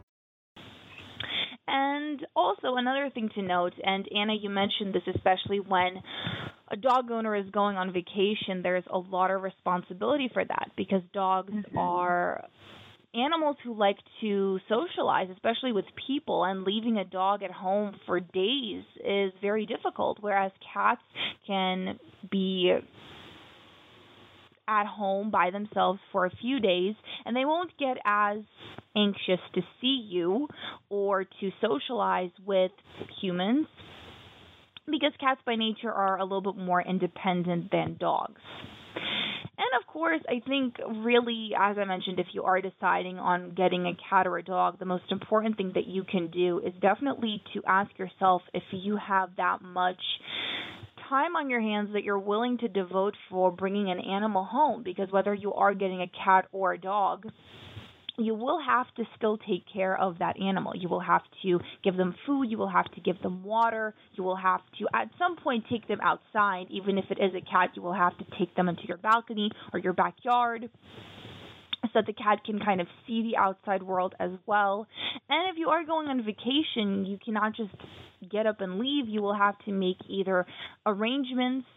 Also, 2.51 2.75
another 2.75 3.09
thing 3.13 3.29
to 3.35 3.41
note, 3.41 3.73
and 3.81 4.05
Anna, 4.13 4.33
you 4.33 4.49
mentioned 4.49 4.93
this 4.93 5.15
especially 5.15 5.61
when 5.61 6.01
a 6.69 6.75
dog 6.75 7.09
owner 7.09 7.33
is 7.33 7.49
going 7.51 7.77
on 7.77 7.93
vacation, 7.93 8.61
there's 8.61 8.83
a 8.91 8.97
lot 8.97 9.31
of 9.31 9.41
responsibility 9.41 10.29
for 10.33 10.43
that 10.43 10.69
because 10.75 11.01
dogs 11.13 11.53
mm-hmm. 11.53 11.77
are 11.77 12.43
animals 13.13 13.55
who 13.63 13.73
like 13.73 13.95
to 14.19 14.59
socialize, 14.67 15.29
especially 15.31 15.71
with 15.71 15.85
people, 16.07 16.43
and 16.43 16.63
leaving 16.63 16.97
a 16.97 17.05
dog 17.05 17.41
at 17.41 17.51
home 17.51 17.95
for 18.05 18.19
days 18.19 18.83
is 18.97 19.31
very 19.41 19.65
difficult, 19.65 20.17
whereas 20.19 20.51
cats 20.73 21.01
can 21.47 21.97
be 22.29 22.73
at 24.71 24.87
home 24.87 25.29
by 25.29 25.51
themselves 25.51 25.99
for 26.11 26.25
a 26.25 26.31
few 26.41 26.59
days 26.59 26.95
and 27.25 27.35
they 27.35 27.43
won't 27.43 27.71
get 27.77 27.97
as 28.05 28.37
anxious 28.95 29.39
to 29.53 29.61
see 29.81 30.07
you 30.09 30.47
or 30.89 31.25
to 31.25 31.51
socialize 31.59 32.31
with 32.45 32.71
humans 33.21 33.67
because 34.85 35.11
cats 35.19 35.41
by 35.45 35.55
nature 35.55 35.91
are 35.91 36.17
a 36.17 36.23
little 36.23 36.53
bit 36.53 36.57
more 36.57 36.81
independent 36.81 37.69
than 37.71 37.97
dogs. 37.99 38.41
And 38.95 39.79
of 39.79 39.85
course, 39.87 40.21
I 40.27 40.41
think 40.47 40.75
really, 41.03 41.51
as 41.57 41.77
I 41.77 41.85
mentioned, 41.85 42.19
if 42.19 42.27
you 42.33 42.43
are 42.43 42.61
deciding 42.61 43.19
on 43.19 43.53
getting 43.55 43.85
a 43.85 43.93
cat 44.09 44.25
or 44.25 44.37
a 44.37 44.43
dog, 44.43 44.79
the 44.79 44.85
most 44.85 45.11
important 45.11 45.55
thing 45.55 45.71
that 45.75 45.85
you 45.85 46.03
can 46.03 46.31
do 46.31 46.59
is 46.65 46.73
definitely 46.81 47.43
to 47.53 47.61
ask 47.67 47.91
yourself 47.99 48.41
if 48.53 48.63
you 48.71 48.97
have 48.97 49.29
that 49.37 49.61
much 49.61 50.01
time 51.11 51.35
on 51.35 51.49
your 51.49 51.59
hands 51.59 51.89
that 51.91 52.05
you're 52.05 52.17
willing 52.17 52.57
to 52.57 52.69
devote 52.69 53.15
for 53.29 53.51
bringing 53.51 53.91
an 53.91 53.99
animal 53.99 54.45
home 54.45 54.81
because 54.81 55.11
whether 55.11 55.33
you 55.33 55.53
are 55.53 55.73
getting 55.73 56.01
a 56.01 56.07
cat 56.23 56.45
or 56.53 56.71
a 56.71 56.79
dog, 56.79 57.25
you 58.17 58.33
will 58.33 58.59
have 58.65 58.85
to 58.95 59.03
still 59.17 59.37
take 59.37 59.65
care 59.73 59.99
of 59.99 60.19
that 60.19 60.39
animal. 60.39 60.71
You 60.73 60.87
will 60.87 61.01
have 61.01 61.23
to 61.43 61.59
give 61.83 61.97
them 61.97 62.15
food, 62.25 62.49
you 62.49 62.57
will 62.57 62.69
have 62.69 62.89
to 62.93 63.01
give 63.01 63.21
them 63.21 63.43
water, 63.43 63.93
you 64.13 64.23
will 64.23 64.37
have 64.37 64.61
to 64.79 64.87
at 64.93 65.09
some 65.19 65.35
point 65.35 65.65
take 65.69 65.85
them 65.89 65.99
outside. 66.01 66.67
Even 66.69 66.97
if 66.97 67.05
it 67.09 67.17
is 67.19 67.33
a 67.35 67.41
cat, 67.41 67.71
you 67.75 67.81
will 67.81 67.93
have 67.93 68.17
to 68.17 68.25
take 68.39 68.55
them 68.55 68.69
into 68.69 68.83
your 68.87 68.97
balcony 68.97 69.51
or 69.73 69.79
your 69.79 69.93
backyard 69.93 70.69
that 71.93 72.05
the 72.05 72.13
cat 72.13 72.43
can 72.45 72.59
kind 72.59 72.81
of 72.81 72.87
see 73.05 73.21
the 73.23 73.37
outside 73.37 73.83
world 73.83 74.15
as 74.19 74.31
well. 74.45 74.87
And 75.29 75.49
if 75.51 75.57
you 75.57 75.69
are 75.69 75.85
going 75.85 76.07
on 76.07 76.23
vacation, 76.23 77.05
you 77.05 77.17
cannot 77.23 77.55
just 77.55 77.71
get 78.29 78.45
up 78.45 78.61
and 78.61 78.79
leave. 78.79 79.07
You 79.07 79.21
will 79.21 79.35
have 79.35 79.57
to 79.65 79.71
make 79.71 79.97
either 80.09 80.45
arrangements 80.85 81.67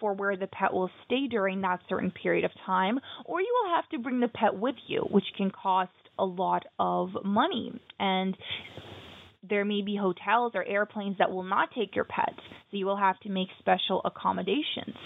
for 0.00 0.12
where 0.14 0.36
the 0.36 0.46
pet 0.46 0.72
will 0.72 0.90
stay 1.06 1.26
during 1.26 1.62
that 1.62 1.80
certain 1.88 2.10
period 2.10 2.44
of 2.44 2.50
time, 2.66 2.98
or 3.24 3.40
you 3.40 3.62
will 3.62 3.74
have 3.74 3.88
to 3.90 3.98
bring 3.98 4.20
the 4.20 4.28
pet 4.28 4.54
with 4.54 4.74
you, 4.86 5.00
which 5.10 5.24
can 5.36 5.50
cost 5.50 5.90
a 6.18 6.24
lot 6.24 6.64
of 6.78 7.10
money. 7.24 7.72
And 7.98 8.36
there 9.48 9.64
may 9.64 9.82
be 9.82 9.96
hotels 9.96 10.52
or 10.54 10.64
airplanes 10.64 11.18
that 11.18 11.30
will 11.30 11.44
not 11.44 11.70
take 11.74 11.94
your 11.94 12.04
pet, 12.04 12.34
so 12.36 12.76
you 12.76 12.86
will 12.86 12.96
have 12.96 13.18
to 13.20 13.30
make 13.30 13.48
special 13.58 14.02
accommodations. 14.04 14.96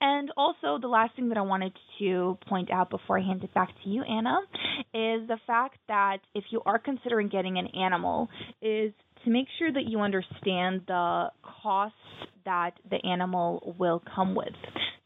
And 0.00 0.30
also, 0.36 0.78
the 0.80 0.88
last 0.88 1.16
thing 1.16 1.30
that 1.30 1.38
I 1.38 1.42
wanted 1.42 1.72
to 1.98 2.38
point 2.48 2.70
out 2.70 2.90
before 2.90 3.18
I 3.18 3.22
hand 3.22 3.42
it 3.42 3.54
back 3.54 3.70
to 3.82 3.88
you, 3.88 4.02
Anna, 4.02 4.38
is 4.92 5.26
the 5.26 5.38
fact 5.46 5.78
that 5.88 6.18
if 6.34 6.44
you 6.50 6.60
are 6.66 6.78
considering 6.78 7.28
getting 7.28 7.58
an 7.58 7.68
animal, 7.68 8.28
is 8.60 8.92
to 9.24 9.30
make 9.30 9.46
sure 9.58 9.72
that 9.72 9.84
you 9.86 10.00
understand 10.00 10.82
the 10.86 11.30
costs 11.62 11.96
that 12.44 12.72
the 12.90 13.04
animal 13.06 13.74
will 13.78 14.02
come 14.14 14.34
with. 14.34 14.54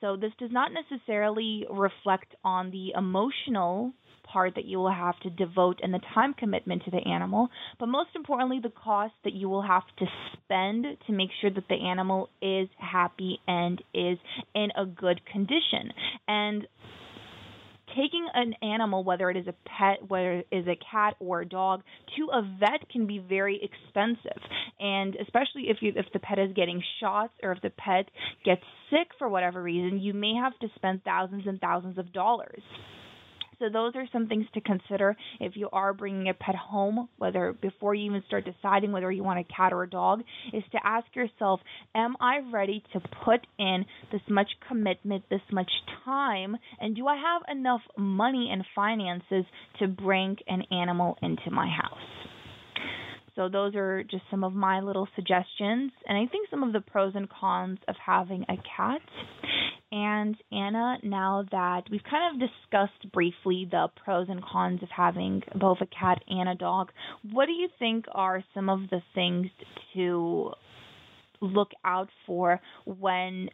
So, 0.00 0.16
this 0.16 0.32
does 0.38 0.50
not 0.50 0.72
necessarily 0.72 1.66
reflect 1.70 2.34
on 2.42 2.70
the 2.70 2.92
emotional 2.96 3.92
part 4.32 4.54
that 4.54 4.64
you 4.64 4.78
will 4.78 4.92
have 4.92 5.18
to 5.20 5.30
devote 5.30 5.80
and 5.82 5.92
the 5.92 6.00
time 6.14 6.34
commitment 6.34 6.84
to 6.84 6.90
the 6.90 7.08
animal, 7.08 7.48
but 7.78 7.86
most 7.86 8.10
importantly, 8.14 8.60
the 8.62 8.70
cost 8.70 9.14
that 9.24 9.32
you 9.32 9.48
will 9.48 9.62
have 9.62 9.82
to 9.98 10.06
spend 10.32 10.86
to 11.06 11.12
make 11.12 11.30
sure 11.40 11.50
that 11.50 11.68
the 11.68 11.74
animal 11.74 12.28
is 12.40 12.68
happy 12.78 13.38
and 13.46 13.82
is 13.94 14.18
in 14.54 14.68
a 14.76 14.86
good 14.86 15.20
condition. 15.26 15.92
And 16.28 16.66
taking 17.94 18.26
an 18.34 18.54
animal, 18.62 19.04
whether 19.04 19.30
it 19.30 19.36
is 19.36 19.46
a 19.46 19.54
pet, 19.66 20.08
whether 20.08 20.38
it 20.38 20.46
is 20.50 20.66
a 20.66 20.76
cat 20.90 21.14
or 21.18 21.40
a 21.40 21.46
dog, 21.46 21.82
to 22.16 22.28
a 22.32 22.42
vet 22.58 22.88
can 22.90 23.06
be 23.06 23.18
very 23.18 23.60
expensive. 23.62 24.40
And 24.78 25.16
especially 25.16 25.64
if 25.68 25.78
you 25.80 25.92
if 25.96 26.06
the 26.12 26.18
pet 26.18 26.38
is 26.38 26.52
getting 26.54 26.82
shots 27.00 27.32
or 27.42 27.52
if 27.52 27.62
the 27.62 27.70
pet 27.70 28.06
gets 28.44 28.62
sick 28.90 29.08
for 29.18 29.28
whatever 29.28 29.62
reason, 29.62 30.00
you 30.00 30.14
may 30.14 30.34
have 30.34 30.58
to 30.60 30.68
spend 30.76 31.04
thousands 31.04 31.44
and 31.46 31.60
thousands 31.60 31.98
of 31.98 32.12
dollars. 32.12 32.62
So 33.60 33.68
those 33.68 33.92
are 33.94 34.06
some 34.10 34.26
things 34.26 34.46
to 34.54 34.60
consider 34.62 35.14
if 35.38 35.52
you 35.54 35.68
are 35.70 35.92
bringing 35.92 36.30
a 36.30 36.34
pet 36.34 36.54
home, 36.54 37.10
whether 37.18 37.52
before 37.52 37.94
you 37.94 38.06
even 38.06 38.22
start 38.26 38.46
deciding 38.46 38.90
whether 38.90 39.12
you 39.12 39.22
want 39.22 39.38
a 39.38 39.54
cat 39.54 39.74
or 39.74 39.82
a 39.82 39.90
dog, 39.90 40.22
is 40.54 40.62
to 40.72 40.78
ask 40.82 41.06
yourself, 41.14 41.60
am 41.94 42.16
I 42.20 42.38
ready 42.50 42.82
to 42.94 43.00
put 43.22 43.46
in 43.58 43.84
this 44.10 44.22
much 44.30 44.48
commitment, 44.66 45.24
this 45.28 45.42
much 45.52 45.70
time, 46.06 46.56
and 46.80 46.96
do 46.96 47.06
I 47.06 47.16
have 47.16 47.54
enough 47.54 47.82
money 47.98 48.48
and 48.50 48.64
finances 48.74 49.44
to 49.78 49.88
bring 49.88 50.36
an 50.48 50.62
animal 50.72 51.18
into 51.20 51.50
my 51.50 51.68
house? 51.68 51.98
So 53.36 53.50
those 53.50 53.74
are 53.74 54.02
just 54.04 54.22
some 54.30 54.42
of 54.42 54.54
my 54.54 54.80
little 54.80 55.06
suggestions, 55.14 55.92
and 56.06 56.16
I 56.16 56.26
think 56.30 56.48
some 56.50 56.62
of 56.62 56.72
the 56.72 56.80
pros 56.80 57.12
and 57.14 57.28
cons 57.28 57.78
of 57.88 57.94
having 58.04 58.42
a 58.44 58.56
cat. 58.76 59.02
And 59.92 60.36
Anna, 60.52 60.98
now 61.02 61.44
that 61.50 61.82
we've 61.90 62.02
kind 62.08 62.34
of 62.34 62.48
discussed 62.48 63.12
briefly 63.12 63.66
the 63.68 63.88
pros 64.04 64.28
and 64.28 64.42
cons 64.42 64.82
of 64.82 64.88
having 64.88 65.42
both 65.56 65.78
a 65.80 65.86
cat 65.86 66.22
and 66.28 66.48
a 66.48 66.54
dog, 66.54 66.92
what 67.32 67.46
do 67.46 67.52
you 67.52 67.68
think 67.78 68.04
are 68.12 68.44
some 68.54 68.68
of 68.68 68.88
the 68.90 69.02
things 69.14 69.48
to 69.94 70.52
look 71.40 71.70
out 71.84 72.08
for 72.24 72.60
when 72.86 73.48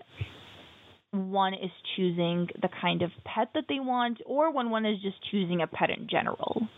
one 1.12 1.54
is 1.54 1.70
choosing 1.96 2.48
the 2.60 2.68
kind 2.82 3.00
of 3.00 3.10
pet 3.24 3.48
that 3.54 3.64
they 3.68 3.80
want 3.80 4.18
or 4.26 4.52
when 4.52 4.68
one 4.68 4.84
is 4.84 5.00
just 5.00 5.16
choosing 5.30 5.62
a 5.62 5.66
pet 5.66 5.88
in 5.88 6.06
general? 6.10 6.68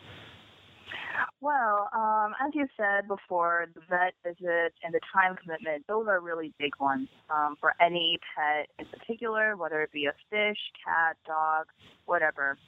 Well, 1.41 1.89
um, 1.95 2.35
as 2.45 2.55
you 2.55 2.67
said 2.77 3.09
before, 3.09 3.67
the 3.75 3.81
vet 3.89 4.15
visit 4.25 4.75
and 4.83 4.93
the 4.93 5.01
time 5.13 5.37
commitment, 5.37 5.87
those 5.87 6.07
are 6.09 6.21
really 6.21 6.53
big 6.59 6.73
ones 6.81 7.09
um, 7.31 7.57
for 7.61 7.75
any 7.81 8.19
pet 8.37 8.69
in 8.79 8.87
particular, 8.87 9.57
whether 9.57 9.83
it 9.83 9.93
be 9.93 10.07
a 10.07 10.13
fish, 10.31 10.59
cat, 10.85 11.17
dog, 11.27 11.67
whatever. 12.07 12.59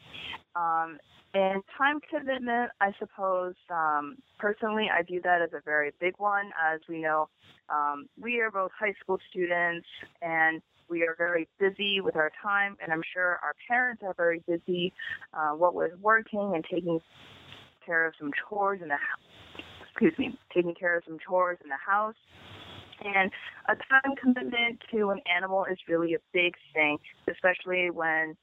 Um, 0.55 0.99
and 1.33 1.63
time 1.79 2.01
commitment, 2.11 2.73
I 2.81 2.93
suppose, 2.99 3.55
um, 3.71 4.17
personally, 4.39 4.89
I 4.93 5.03
view 5.03 5.21
that 5.23 5.43
as 5.43 5.51
a 5.53 5.61
very 5.65 5.93
big 6.01 6.15
one. 6.19 6.51
As 6.61 6.81
we 6.89 7.01
know, 7.01 7.29
um, 7.69 8.09
we 8.21 8.41
are 8.41 8.51
both 8.51 8.73
high 8.79 8.95
school 9.01 9.19
students 9.31 9.87
and 10.23 10.61
we 10.89 11.03
are 11.03 11.15
very 11.17 11.49
busy 11.61 12.01
with 12.01 12.17
our 12.17 12.33
time, 12.43 12.77
and 12.83 12.93
I'm 12.93 13.03
sure 13.15 13.39
our 13.45 13.55
parents 13.69 14.03
are 14.05 14.13
very 14.15 14.43
busy, 14.47 14.93
uh, 15.33 15.51
what 15.51 15.73
with 15.73 15.93
working 16.01 16.53
and 16.55 16.65
taking 16.69 16.99
care 17.91 18.07
of 18.07 18.15
some 18.21 18.31
chores 18.49 18.81
in 18.81 18.89
the 18.89 18.95
house. 18.95 19.65
Excuse 19.91 20.15
me, 20.17 20.39
taking 20.55 20.75
care 20.75 20.97
of 20.97 21.03
some 21.07 21.19
chores 21.27 21.59
in 21.65 21.69
the 21.69 21.83
house. 21.85 22.15
And 23.03 23.31
a 23.69 23.75
time 23.75 24.15
commitment 24.21 24.79
to 24.93 25.11
an 25.11 25.21
animal 25.35 25.65
is 25.65 25.79
really 25.89 26.15
a 26.15 26.19
big 26.33 26.55
thing, 26.73 26.99
especially 27.29 27.91
when 27.91 28.37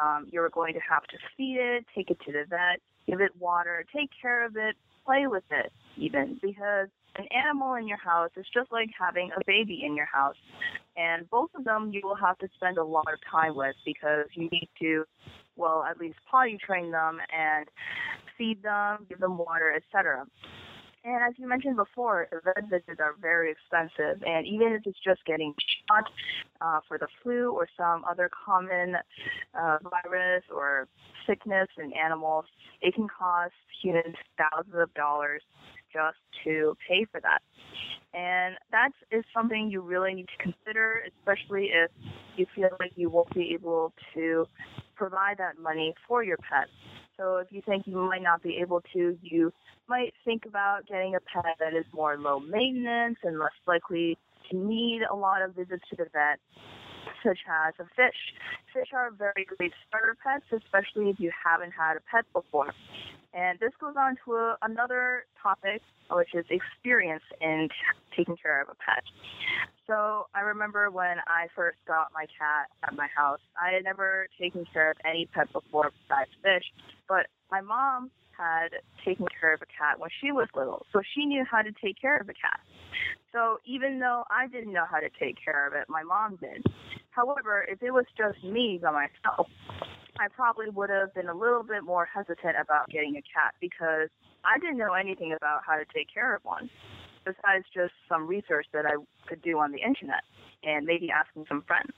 um, 0.00 0.28
you're 0.30 0.50
going 0.50 0.74
to 0.74 0.80
have 0.88 1.02
to 1.04 1.16
feed 1.36 1.58
it, 1.58 1.84
take 1.94 2.10
it 2.10 2.18
to 2.26 2.32
the 2.32 2.44
vet, 2.48 2.80
give 3.08 3.20
it 3.20 3.32
water, 3.40 3.84
take 3.94 4.10
care 4.20 4.46
of 4.46 4.56
it, 4.56 4.76
play 5.04 5.26
with 5.26 5.44
it, 5.50 5.72
even 5.96 6.38
because 6.40 6.88
an 7.16 7.26
animal 7.30 7.74
in 7.74 7.86
your 7.86 7.98
house 7.98 8.30
is 8.36 8.46
just 8.52 8.72
like 8.72 8.90
having 8.98 9.30
a 9.36 9.44
baby 9.46 9.82
in 9.84 9.96
your 9.96 10.06
house. 10.06 10.36
And 10.96 11.28
both 11.30 11.50
of 11.54 11.64
them 11.64 11.90
you 11.92 12.00
will 12.02 12.16
have 12.16 12.38
to 12.38 12.48
spend 12.56 12.78
a 12.78 12.84
lot 12.84 13.06
of 13.12 13.18
time 13.30 13.54
with 13.56 13.76
because 13.84 14.26
you 14.34 14.48
need 14.50 14.68
to, 14.80 15.04
well, 15.56 15.84
at 15.88 15.98
least 15.98 16.16
potty 16.30 16.58
train 16.64 16.90
them 16.90 17.18
and 17.36 17.68
feed 18.36 18.62
them, 18.62 19.06
give 19.08 19.20
them 19.20 19.38
water, 19.38 19.72
etc. 19.74 20.26
And 21.04 21.16
as 21.16 21.34
you 21.36 21.48
mentioned 21.48 21.76
before, 21.76 22.28
vet 22.44 22.70
visits 22.70 23.00
are 23.00 23.16
very 23.20 23.50
expensive, 23.50 24.22
and 24.24 24.46
even 24.46 24.68
if 24.72 24.82
it's 24.86 24.98
just 25.04 25.24
getting 25.24 25.52
shot 25.88 26.04
uh, 26.60 26.78
for 26.86 26.96
the 26.96 27.08
flu 27.22 27.50
or 27.52 27.66
some 27.76 28.04
other 28.08 28.30
common 28.46 28.94
uh, 29.58 29.78
virus 29.82 30.44
or 30.54 30.86
sickness 31.26 31.66
in 31.76 31.92
animals, 31.92 32.44
it 32.80 32.94
can 32.94 33.08
cost 33.08 33.52
humans 33.82 34.14
thousands 34.38 34.76
of 34.76 34.94
dollars 34.94 35.42
just 35.92 36.18
to 36.44 36.76
pay 36.88 37.04
for 37.10 37.20
that. 37.20 37.42
And 38.14 38.56
that 38.72 38.90
is 39.10 39.24
something 39.34 39.70
you 39.70 39.80
really 39.80 40.14
need 40.14 40.28
to 40.36 40.42
consider, 40.42 41.02
especially 41.18 41.70
if 41.72 41.90
you 42.36 42.46
feel 42.54 42.70
like 42.78 42.92
you 42.96 43.08
won't 43.08 43.32
be 43.34 43.52
able 43.54 43.92
to 44.14 44.46
provide 44.96 45.38
that 45.38 45.58
money 45.58 45.94
for 46.06 46.22
your 46.22 46.36
pet. 46.36 46.68
So 47.16 47.36
if 47.36 47.48
you 47.50 47.62
think 47.64 47.86
you 47.86 47.96
might 47.96 48.22
not 48.22 48.42
be 48.42 48.58
able 48.60 48.82
to, 48.94 49.16
you 49.22 49.52
might 49.88 50.12
think 50.24 50.44
about 50.46 50.86
getting 50.86 51.14
a 51.14 51.20
pet 51.20 51.56
that 51.58 51.74
is 51.74 51.84
more 51.92 52.18
low 52.18 52.40
maintenance 52.40 53.18
and 53.22 53.38
less 53.38 53.52
likely 53.66 54.18
to 54.50 54.56
need 54.56 55.02
a 55.10 55.14
lot 55.14 55.42
of 55.42 55.54
visits 55.54 55.82
to 55.90 55.96
the 55.96 56.06
vet, 56.12 56.38
such 57.24 57.38
as 57.48 57.74
a 57.78 57.84
fish. 57.96 58.16
Fish 58.74 58.88
are 58.92 59.10
very 59.10 59.46
great 59.56 59.72
starter 59.88 60.16
pets, 60.22 60.44
especially 60.52 61.10
if 61.10 61.20
you 61.20 61.30
haven't 61.44 61.72
had 61.72 61.96
a 61.96 62.00
pet 62.10 62.24
before. 62.32 62.72
And 63.34 63.58
this 63.60 63.72
goes 63.80 63.94
on 63.98 64.16
to 64.24 64.34
a, 64.34 64.56
another 64.62 65.24
topic, 65.42 65.80
which 66.10 66.34
is 66.34 66.44
experience 66.50 67.22
in 67.40 67.68
taking 68.16 68.36
care 68.36 68.60
of 68.60 68.68
a 68.68 68.74
pet. 68.74 69.02
So 69.86 70.26
I 70.34 70.40
remember 70.40 70.90
when 70.90 71.18
I 71.26 71.48
first 71.56 71.78
got 71.86 72.08
my 72.14 72.26
cat 72.38 72.68
at 72.86 72.94
my 72.94 73.08
house, 73.14 73.40
I 73.60 73.74
had 73.74 73.84
never 73.84 74.28
taken 74.40 74.64
care 74.72 74.90
of 74.90 74.96
any 75.04 75.26
pet 75.26 75.52
before 75.52 75.90
besides 76.02 76.30
fish, 76.42 76.64
but 77.08 77.26
my 77.50 77.60
mom 77.60 78.10
had 78.36 78.68
taken 79.04 79.26
care 79.40 79.52
of 79.54 79.60
a 79.62 79.66
cat 79.66 79.98
when 79.98 80.10
she 80.20 80.32
was 80.32 80.48
little, 80.54 80.86
so 80.92 81.00
she 81.14 81.26
knew 81.26 81.44
how 81.50 81.62
to 81.62 81.70
take 81.82 82.00
care 82.00 82.16
of 82.16 82.28
a 82.28 82.32
cat. 82.32 82.60
So 83.32 83.58
even 83.66 83.98
though 83.98 84.24
I 84.30 84.46
didn't 84.46 84.72
know 84.72 84.84
how 84.88 85.00
to 85.00 85.08
take 85.18 85.36
care 85.42 85.66
of 85.66 85.74
it, 85.74 85.88
my 85.88 86.02
mom 86.02 86.36
did. 86.36 86.64
However, 87.10 87.66
if 87.68 87.82
it 87.82 87.90
was 87.90 88.04
just 88.16 88.42
me 88.44 88.78
by 88.82 88.90
myself, 88.90 89.48
I 90.18 90.28
probably 90.28 90.68
would 90.68 90.90
have 90.90 91.14
been 91.14 91.28
a 91.28 91.34
little 91.34 91.62
bit 91.62 91.84
more 91.84 92.06
hesitant 92.06 92.56
about 92.60 92.88
getting 92.90 93.16
a 93.16 93.22
cat 93.22 93.54
because 93.60 94.08
I 94.44 94.58
didn't 94.58 94.78
know 94.78 94.92
anything 94.92 95.32
about 95.32 95.62
how 95.66 95.76
to 95.76 95.84
take 95.94 96.12
care 96.12 96.34
of 96.34 96.44
one, 96.44 96.68
besides 97.24 97.64
just 97.74 97.92
some 98.08 98.26
research 98.26 98.66
that 98.72 98.84
I 98.86 98.96
could 99.26 99.42
do 99.42 99.58
on 99.58 99.72
the 99.72 99.78
internet 99.78 100.22
and 100.64 100.84
maybe 100.86 101.10
asking 101.10 101.46
some 101.48 101.62
friends. 101.62 101.92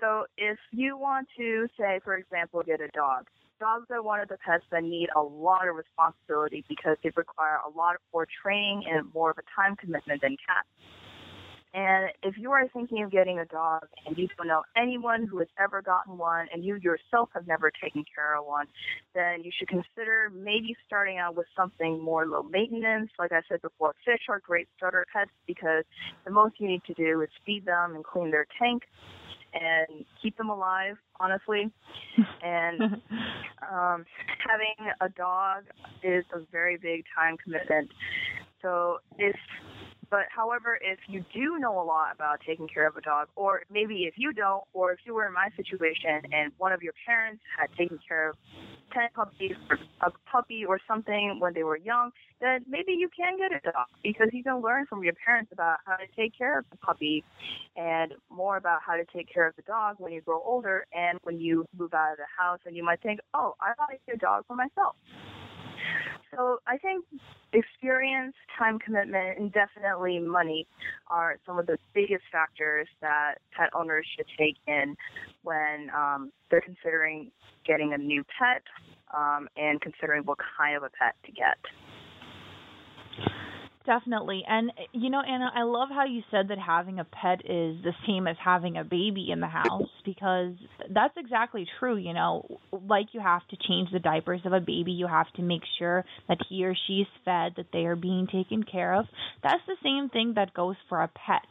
So 0.00 0.26
if 0.36 0.58
you 0.70 0.96
want 0.96 1.28
to 1.36 1.66
say, 1.78 2.00
for 2.04 2.16
example, 2.16 2.62
get 2.62 2.80
a 2.80 2.88
dog, 2.88 3.26
dogs 3.58 3.86
are 3.90 4.02
one 4.02 4.20
of 4.20 4.28
the 4.28 4.36
pets 4.44 4.64
that 4.70 4.82
need 4.82 5.08
a 5.16 5.20
lot 5.22 5.68
of 5.68 5.76
responsibility 5.76 6.64
because 6.68 6.96
they 7.02 7.10
require 7.16 7.58
a 7.66 7.70
lot 7.76 7.96
more 8.12 8.26
training 8.42 8.84
and 8.90 9.12
more 9.14 9.30
of 9.30 9.38
a 9.38 9.42
time 9.54 9.76
commitment 9.76 10.20
than 10.20 10.36
cats. 10.46 10.68
And 11.74 12.10
if 12.22 12.38
you 12.38 12.52
are 12.52 12.68
thinking 12.68 13.02
of 13.02 13.10
getting 13.10 13.40
a 13.40 13.44
dog 13.46 13.82
and 14.06 14.16
you 14.16 14.28
don't 14.38 14.46
know 14.46 14.62
anyone 14.76 15.26
who 15.26 15.38
has 15.38 15.48
ever 15.58 15.82
gotten 15.82 16.16
one 16.16 16.46
and 16.52 16.64
you 16.64 16.76
yourself 16.76 17.30
have 17.34 17.48
never 17.48 17.72
taken 17.82 18.04
care 18.14 18.36
of 18.36 18.46
one, 18.46 18.66
then 19.12 19.42
you 19.42 19.50
should 19.58 19.66
consider 19.66 20.30
maybe 20.32 20.76
starting 20.86 21.18
out 21.18 21.34
with 21.36 21.46
something 21.56 22.00
more 22.00 22.26
low 22.26 22.44
maintenance. 22.44 23.10
Like 23.18 23.32
I 23.32 23.40
said 23.48 23.60
before, 23.60 23.94
fish 24.04 24.20
are 24.28 24.38
great 24.38 24.68
starter 24.76 25.04
pets 25.12 25.32
because 25.48 25.82
the 26.24 26.30
most 26.30 26.60
you 26.60 26.68
need 26.68 26.82
to 26.86 26.94
do 26.94 27.22
is 27.22 27.28
feed 27.44 27.66
them 27.66 27.96
and 27.96 28.04
clean 28.04 28.30
their 28.30 28.46
tank 28.56 28.84
and 29.52 30.04
keep 30.22 30.36
them 30.36 30.50
alive, 30.50 30.96
honestly. 31.18 31.72
and 32.42 32.82
um, 32.82 34.04
having 34.46 34.92
a 35.00 35.08
dog 35.08 35.64
is 36.04 36.24
a 36.32 36.40
very 36.52 36.76
big 36.76 37.04
time 37.16 37.36
commitment. 37.36 37.90
So 38.62 38.98
if 39.18 39.36
but 40.14 40.26
however, 40.30 40.78
if 40.80 41.00
you 41.08 41.24
do 41.34 41.58
know 41.58 41.82
a 41.82 41.82
lot 41.82 42.14
about 42.14 42.38
taking 42.46 42.68
care 42.68 42.86
of 42.86 42.96
a 42.96 43.00
dog, 43.00 43.26
or 43.34 43.62
maybe 43.68 44.04
if 44.04 44.14
you 44.16 44.32
don't, 44.32 44.62
or 44.72 44.92
if 44.92 45.00
you 45.04 45.12
were 45.12 45.26
in 45.26 45.32
my 45.32 45.48
situation 45.56 46.22
and 46.32 46.52
one 46.56 46.70
of 46.70 46.82
your 46.82 46.92
parents 47.04 47.42
had 47.58 47.66
taken 47.76 47.98
care 48.06 48.28
of 48.28 48.36
10 48.92 49.08
puppies 49.12 49.56
or 49.68 49.76
a 50.02 50.12
puppy 50.30 50.64
or 50.64 50.78
something 50.86 51.38
when 51.40 51.52
they 51.52 51.64
were 51.64 51.76
young, 51.76 52.12
then 52.40 52.64
maybe 52.68 52.92
you 52.92 53.08
can 53.08 53.36
get 53.36 53.50
a 53.50 53.58
dog 53.72 53.86
because 54.04 54.28
you 54.32 54.44
can 54.44 54.62
learn 54.62 54.86
from 54.86 55.02
your 55.02 55.14
parents 55.26 55.50
about 55.52 55.78
how 55.84 55.96
to 55.96 56.06
take 56.14 56.32
care 56.38 56.60
of 56.60 56.64
the 56.70 56.76
puppy 56.76 57.24
and 57.74 58.14
more 58.30 58.56
about 58.56 58.82
how 58.86 58.94
to 58.94 59.04
take 59.12 59.26
care 59.34 59.48
of 59.48 59.56
the 59.56 59.62
dog 59.62 59.96
when 59.98 60.12
you 60.12 60.20
grow 60.20 60.40
older 60.46 60.86
and 60.92 61.18
when 61.24 61.40
you 61.40 61.66
move 61.76 61.92
out 61.92 62.12
of 62.12 62.18
the 62.18 62.30
house 62.38 62.60
and 62.66 62.76
you 62.76 62.84
might 62.84 63.02
think, 63.02 63.18
oh, 63.34 63.56
I 63.60 63.72
want 63.80 63.90
to 63.90 63.96
get 64.06 64.14
a 64.14 64.18
dog 64.18 64.44
for 64.46 64.54
myself. 64.54 64.94
So 66.36 66.58
I 66.66 66.78
think 66.78 67.04
experience, 67.52 68.34
time 68.58 68.78
commitment, 68.78 69.38
and 69.38 69.52
definitely 69.52 70.18
money 70.18 70.66
are 71.08 71.38
some 71.46 71.58
of 71.58 71.66
the 71.66 71.78
biggest 71.94 72.24
factors 72.32 72.88
that 73.00 73.36
pet 73.56 73.70
owners 73.74 74.06
should 74.16 74.26
take 74.38 74.56
in 74.66 74.96
when 75.42 75.90
um, 75.96 76.32
they're 76.50 76.60
considering 76.60 77.30
getting 77.66 77.92
a 77.92 77.98
new 77.98 78.24
pet 78.38 78.62
um, 79.16 79.48
and 79.56 79.80
considering 79.80 80.22
what 80.24 80.38
kind 80.58 80.76
of 80.76 80.82
a 80.82 80.90
pet 80.90 81.14
to 81.24 81.32
get. 81.32 81.56
Definitely. 83.86 84.42
And, 84.48 84.72
you 84.92 85.10
know, 85.10 85.20
Anna, 85.20 85.50
I 85.54 85.62
love 85.64 85.88
how 85.90 86.06
you 86.06 86.22
said 86.30 86.48
that 86.48 86.58
having 86.58 87.00
a 87.00 87.04
pet 87.04 87.40
is 87.40 87.76
the 87.82 87.92
same 88.06 88.26
as 88.26 88.36
having 88.42 88.78
a 88.78 88.84
baby 88.84 89.28
in 89.30 89.40
the 89.40 89.46
house 89.46 89.90
because 90.06 90.54
that's 90.90 91.12
exactly 91.18 91.66
true. 91.78 91.96
You 91.96 92.14
know, 92.14 92.60
like 92.72 93.08
you 93.12 93.20
have 93.20 93.46
to 93.48 93.56
change 93.68 93.90
the 93.92 93.98
diapers 93.98 94.40
of 94.46 94.54
a 94.54 94.60
baby, 94.60 94.92
you 94.92 95.06
have 95.06 95.30
to 95.36 95.42
make 95.42 95.62
sure 95.78 96.02
that 96.28 96.38
he 96.48 96.64
or 96.64 96.74
she 96.86 97.00
is 97.00 97.06
fed, 97.26 97.54
that 97.56 97.66
they 97.74 97.84
are 97.84 97.96
being 97.96 98.26
taken 98.26 98.62
care 98.62 98.94
of. 98.94 99.04
That's 99.42 99.62
the 99.66 99.76
same 99.82 100.08
thing 100.08 100.32
that 100.36 100.54
goes 100.54 100.76
for 100.88 101.02
a 101.02 101.08
pet. 101.08 101.42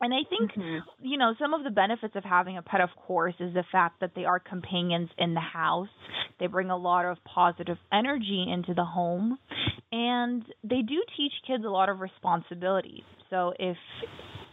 And 0.00 0.12
I 0.12 0.28
think, 0.28 0.52
mm-hmm. 0.52 1.06
you 1.06 1.16
know, 1.16 1.34
some 1.40 1.54
of 1.54 1.64
the 1.64 1.70
benefits 1.70 2.16
of 2.16 2.24
having 2.24 2.58
a 2.58 2.62
pet, 2.62 2.82
of 2.82 2.90
course, 3.06 3.34
is 3.40 3.54
the 3.54 3.64
fact 3.72 4.00
that 4.00 4.12
they 4.14 4.26
are 4.26 4.38
companions 4.38 5.08
in 5.16 5.32
the 5.32 5.40
house. 5.40 5.88
They 6.38 6.48
bring 6.48 6.68
a 6.68 6.76
lot 6.76 7.06
of 7.06 7.16
positive 7.24 7.78
energy 7.90 8.46
into 8.52 8.74
the 8.74 8.84
home. 8.84 9.38
And 9.92 10.44
they 10.64 10.82
do 10.82 11.02
teach 11.16 11.32
kids 11.46 11.64
a 11.64 11.70
lot 11.70 11.88
of 11.88 12.00
responsibility. 12.00 13.04
So 13.30 13.52
if 13.58 13.76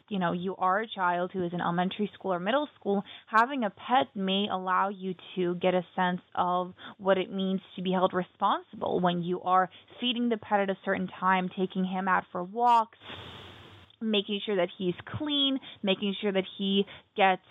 you 0.09 0.19
know 0.19 0.31
you 0.31 0.55
are 0.57 0.81
a 0.81 0.87
child 0.87 1.31
who 1.33 1.43
is 1.45 1.53
in 1.53 1.61
elementary 1.61 2.11
school 2.13 2.33
or 2.33 2.39
middle 2.39 2.67
school 2.79 3.03
having 3.25 3.63
a 3.63 3.69
pet 3.69 4.07
may 4.13 4.47
allow 4.51 4.89
you 4.89 5.15
to 5.35 5.55
get 5.55 5.73
a 5.73 5.83
sense 5.95 6.21
of 6.35 6.73
what 6.97 7.17
it 7.17 7.31
means 7.31 7.61
to 7.75 7.81
be 7.81 7.91
held 7.91 8.13
responsible 8.13 8.99
when 8.99 9.23
you 9.23 9.41
are 9.41 9.69
feeding 9.99 10.29
the 10.29 10.37
pet 10.37 10.59
at 10.59 10.69
a 10.69 10.77
certain 10.83 11.09
time 11.19 11.49
taking 11.57 11.85
him 11.85 12.07
out 12.07 12.25
for 12.31 12.43
walks 12.43 12.97
making 14.03 14.41
sure 14.45 14.57
that 14.57 14.69
he's 14.77 14.93
clean, 15.17 15.59
making 15.81 16.15
sure 16.21 16.31
that 16.31 16.43
he 16.57 16.85
gets 17.15 17.41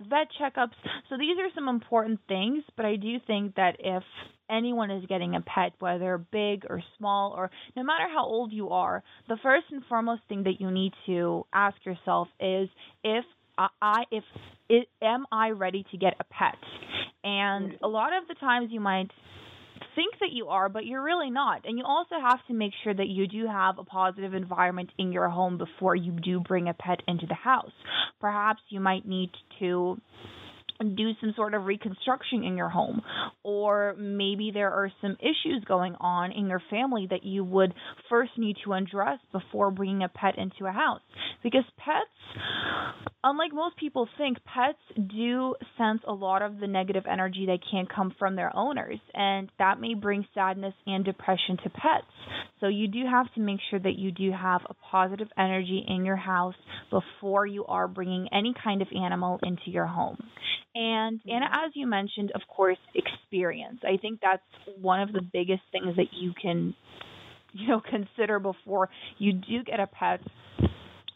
vet 0.00 0.28
checkups. 0.40 0.74
So 1.08 1.16
these 1.16 1.36
are 1.38 1.48
some 1.54 1.68
important 1.68 2.20
things, 2.28 2.62
but 2.76 2.86
I 2.86 2.96
do 2.96 3.16
think 3.26 3.54
that 3.56 3.76
if 3.78 4.02
anyone 4.50 4.90
is 4.90 5.04
getting 5.06 5.34
a 5.34 5.40
pet, 5.40 5.72
whether 5.78 6.18
big 6.18 6.64
or 6.68 6.82
small, 6.96 7.34
or 7.36 7.50
no 7.76 7.82
matter 7.82 8.04
how 8.08 8.24
old 8.24 8.52
you 8.52 8.70
are, 8.70 9.02
the 9.28 9.36
first 9.42 9.66
and 9.70 9.82
foremost 9.88 10.22
thing 10.28 10.44
that 10.44 10.60
you 10.60 10.70
need 10.70 10.92
to 11.06 11.44
ask 11.52 11.76
yourself 11.84 12.28
is 12.40 12.68
if 13.04 13.24
I 13.58 14.04
if 14.12 14.24
it, 14.68 14.88
am 15.02 15.26
I 15.32 15.50
ready 15.50 15.84
to 15.90 15.96
get 15.96 16.14
a 16.20 16.24
pet? 16.24 16.58
And 17.24 17.74
a 17.82 17.88
lot 17.88 18.16
of 18.16 18.28
the 18.28 18.34
times 18.34 18.68
you 18.70 18.80
might 18.80 19.10
think 19.98 20.14
that 20.20 20.30
you 20.30 20.46
are, 20.46 20.68
but 20.68 20.86
you're 20.86 21.02
really 21.02 21.28
not. 21.28 21.66
And 21.66 21.76
you 21.76 21.84
also 21.84 22.14
have 22.20 22.38
to 22.46 22.54
make 22.54 22.70
sure 22.84 22.94
that 22.94 23.08
you 23.08 23.26
do 23.26 23.48
have 23.48 23.78
a 23.78 23.84
positive 23.84 24.32
environment 24.32 24.90
in 24.96 25.10
your 25.10 25.28
home 25.28 25.58
before 25.58 25.96
you 25.96 26.12
do 26.12 26.38
bring 26.38 26.68
a 26.68 26.74
pet 26.74 27.00
into 27.08 27.26
the 27.26 27.34
house. 27.34 27.72
Perhaps 28.20 28.60
you 28.68 28.78
might 28.78 29.08
need 29.08 29.30
to 29.58 30.00
do 30.78 31.10
some 31.20 31.32
sort 31.34 31.54
of 31.54 31.64
reconstruction 31.64 32.44
in 32.44 32.56
your 32.56 32.68
home 32.68 33.02
or 33.42 33.94
maybe 33.98 34.50
there 34.52 34.70
are 34.70 34.90
some 35.00 35.16
issues 35.20 35.64
going 35.66 35.94
on 36.00 36.32
in 36.32 36.48
your 36.48 36.62
family 36.70 37.06
that 37.10 37.24
you 37.24 37.42
would 37.44 37.74
first 38.08 38.30
need 38.36 38.56
to 38.64 38.72
address 38.72 39.18
before 39.32 39.70
bringing 39.70 40.02
a 40.02 40.08
pet 40.08 40.38
into 40.38 40.66
a 40.66 40.72
house. 40.72 41.00
Because 41.42 41.64
pets 41.76 42.38
unlike 43.24 43.52
most 43.52 43.76
people 43.76 44.08
think 44.16 44.38
pets 44.44 44.78
do 45.10 45.54
sense 45.76 46.00
a 46.06 46.12
lot 46.12 46.42
of 46.42 46.60
the 46.60 46.66
negative 46.66 47.04
energy 47.10 47.46
that 47.46 47.58
can 47.70 47.86
come 47.86 48.14
from 48.18 48.36
their 48.36 48.54
owners 48.56 48.98
and 49.14 49.50
that 49.58 49.80
may 49.80 49.94
bring 49.94 50.26
sadness 50.34 50.74
and 50.86 51.04
depression 51.04 51.56
to 51.62 51.70
pets. 51.70 52.06
So 52.60 52.68
you 52.68 52.88
do 52.88 53.04
have 53.10 53.32
to 53.34 53.40
make 53.40 53.60
sure 53.70 53.78
that 53.78 53.98
you 53.98 54.12
do 54.12 54.30
have 54.32 54.62
a 54.68 54.74
positive 54.74 55.28
energy 55.36 55.84
in 55.86 56.04
your 56.04 56.16
house 56.16 56.54
before 56.90 57.46
you 57.46 57.64
are 57.66 57.88
bringing 57.88 58.28
any 58.32 58.54
kind 58.62 58.82
of 58.82 58.88
animal 58.94 59.38
into 59.42 59.70
your 59.70 59.86
home 59.86 60.18
and 60.74 61.20
Anna, 61.28 61.46
mm-hmm. 61.46 61.66
as 61.66 61.72
you 61.74 61.86
mentioned, 61.86 62.32
of 62.34 62.42
course, 62.48 62.78
experience. 62.94 63.80
I 63.84 63.96
think 63.96 64.20
that's 64.20 64.42
one 64.80 65.00
of 65.00 65.12
the 65.12 65.22
biggest 65.22 65.62
things 65.72 65.96
that 65.96 66.12
you 66.12 66.32
can, 66.40 66.74
you 67.52 67.68
know, 67.68 67.80
consider 67.90 68.38
before 68.38 68.88
you 69.18 69.32
do 69.32 69.62
get 69.64 69.80
a 69.80 69.86
pet 69.86 70.20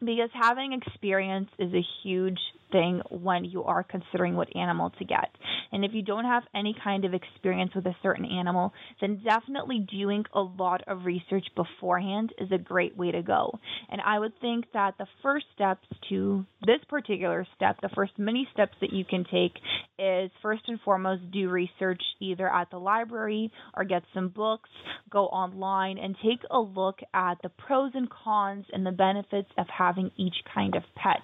because 0.04 0.30
having 0.34 0.72
experience 0.72 1.48
is 1.58 1.72
a 1.72 1.82
huge 2.02 2.38
thing 2.72 3.00
when 3.10 3.44
you 3.44 3.64
are 3.64 3.84
considering 3.84 4.34
what 4.34 4.54
animal 4.56 4.90
to 4.98 5.04
get. 5.04 5.28
And 5.70 5.84
if 5.84 5.92
you 5.94 6.02
don't 6.02 6.24
have 6.24 6.42
any 6.54 6.74
kind 6.82 7.04
of 7.04 7.14
experience 7.14 7.72
with 7.74 7.86
a 7.86 7.96
certain 8.02 8.24
animal, 8.24 8.72
then 9.00 9.22
definitely 9.24 9.86
doing 9.90 10.24
a 10.34 10.40
lot 10.40 10.82
of 10.86 11.04
research 11.04 11.46
beforehand 11.54 12.32
is 12.38 12.50
a 12.52 12.58
great 12.58 12.96
way 12.96 13.12
to 13.12 13.22
go. 13.22 13.58
And 13.90 14.00
I 14.00 14.18
would 14.18 14.32
think 14.40 14.66
that 14.72 14.94
the 14.98 15.06
first 15.22 15.46
steps 15.54 15.86
to 16.08 16.44
this 16.62 16.80
particular 16.88 17.46
step, 17.56 17.76
the 17.80 17.90
first 17.94 18.12
many 18.18 18.48
steps 18.52 18.74
that 18.80 18.92
you 18.92 19.04
can 19.04 19.24
take 19.30 19.52
is 19.98 20.30
first 20.42 20.62
and 20.68 20.80
foremost 20.80 21.30
do 21.30 21.48
research 21.48 22.02
either 22.20 22.52
at 22.52 22.70
the 22.70 22.78
library 22.78 23.50
or 23.76 23.84
get 23.84 24.02
some 24.14 24.28
books, 24.28 24.70
go 25.10 25.26
online 25.26 25.98
and 25.98 26.16
take 26.22 26.40
a 26.50 26.58
look 26.58 27.00
at 27.14 27.36
the 27.42 27.48
pros 27.48 27.92
and 27.94 28.08
cons 28.10 28.64
and 28.72 28.84
the 28.84 28.90
benefits 28.90 29.48
of 29.58 29.66
having 29.66 30.10
each 30.16 30.36
kind 30.54 30.74
of 30.74 30.82
pet. 30.96 31.22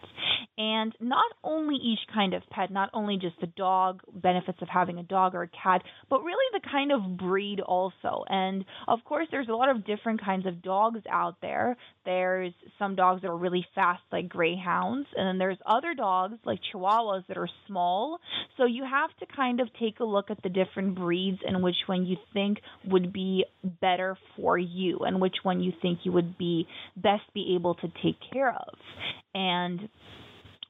And 0.56 0.92
not 1.00 1.30
only 1.44 1.76
each 1.76 2.00
kind 2.12 2.34
of 2.34 2.42
pet, 2.50 2.70
not 2.70 2.90
only 2.92 3.16
just 3.16 3.40
the 3.40 3.46
dog, 3.46 4.00
benefits 4.12 4.58
of 4.62 4.68
having 4.68 4.98
a 4.98 5.02
dog 5.02 5.34
or 5.34 5.42
a 5.42 5.48
cat, 5.48 5.82
but 6.10 6.22
really 6.22 6.36
the 6.52 6.68
kind 6.68 6.92
of 6.92 7.16
breed 7.16 7.60
also. 7.60 8.24
And 8.28 8.64
of 8.86 9.00
course, 9.04 9.28
there's 9.30 9.48
a 9.48 9.54
lot 9.54 9.68
of 9.68 9.84
different 9.84 10.22
kinds 10.22 10.46
of 10.46 10.62
dogs 10.62 11.00
out 11.10 11.36
there. 11.40 11.76
There's 12.04 12.52
some 12.78 12.94
dogs 12.94 13.22
that 13.22 13.28
are 13.28 13.36
really 13.36 13.66
fast, 13.74 14.02
like 14.10 14.28
greyhounds, 14.28 15.08
and 15.16 15.26
then 15.26 15.38
there's 15.38 15.58
other 15.66 15.94
dogs, 15.94 16.34
like 16.44 16.60
chihuahuas, 16.72 17.26
that 17.28 17.36
are 17.36 17.48
small. 17.66 18.18
So 18.56 18.64
you 18.64 18.84
have 18.84 19.10
to 19.20 19.34
kind 19.34 19.60
of 19.60 19.68
take 19.78 20.00
a 20.00 20.04
look 20.04 20.30
at 20.30 20.42
the 20.42 20.48
different 20.48 20.96
breeds 20.96 21.38
and 21.46 21.62
which 21.62 21.76
one 21.86 22.06
you 22.06 22.16
think 22.32 22.58
would 22.86 23.12
be 23.12 23.44
better 23.80 24.16
for 24.36 24.58
you 24.58 25.00
and 25.00 25.20
which 25.20 25.36
one 25.42 25.60
you 25.60 25.72
think 25.82 26.00
you 26.04 26.12
would 26.12 26.38
be 26.38 26.66
best 26.96 27.22
be 27.34 27.54
able 27.54 27.74
to 27.76 27.88
take 28.02 28.16
care 28.32 28.50
of. 28.50 28.74
And 29.34 29.88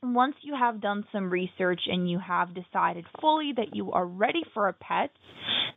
once 0.03 0.37
you 0.43 0.55
have 0.55 0.81
done 0.81 1.05
some 1.13 1.31
research 1.31 1.81
and 1.87 2.11
you 2.11 2.19
have 2.19 2.55
decided 2.55 3.05
fully 3.21 3.53
that 3.57 3.75
you 3.75 3.93
are 3.93 4.07
ready 4.07 4.43
for 4.55 4.69
a 4.69 4.73
pet, 4.73 5.11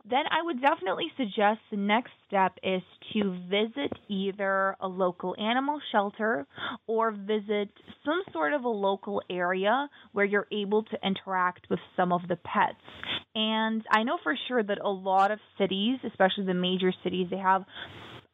then 0.08 0.24
I 0.30 0.42
would 0.42 0.60
definitely 0.60 1.06
suggest 1.16 1.60
the 1.70 1.76
next 1.76 2.10
step 2.26 2.58
is 2.62 2.82
to 3.12 3.36
visit 3.48 3.92
either 4.08 4.76
a 4.80 4.88
local 4.88 5.34
animal 5.38 5.80
shelter 5.90 6.46
or 6.86 7.12
visit 7.12 7.68
some 8.04 8.22
sort 8.32 8.52
of 8.52 8.64
a 8.64 8.68
local 8.68 9.22
area 9.30 9.88
where 10.12 10.24
you're 10.24 10.48
able 10.52 10.82
to 10.84 10.98
interact 11.04 11.66
with 11.70 11.80
some 11.96 12.12
of 12.12 12.22
the 12.28 12.36
pets. 12.36 12.82
And 13.34 13.84
I 13.90 14.02
know 14.02 14.18
for 14.22 14.36
sure 14.48 14.62
that 14.62 14.78
a 14.82 14.90
lot 14.90 15.30
of 15.30 15.38
cities, 15.58 15.98
especially 16.04 16.46
the 16.46 16.54
major 16.54 16.92
cities, 17.02 17.28
they 17.30 17.38
have 17.38 17.64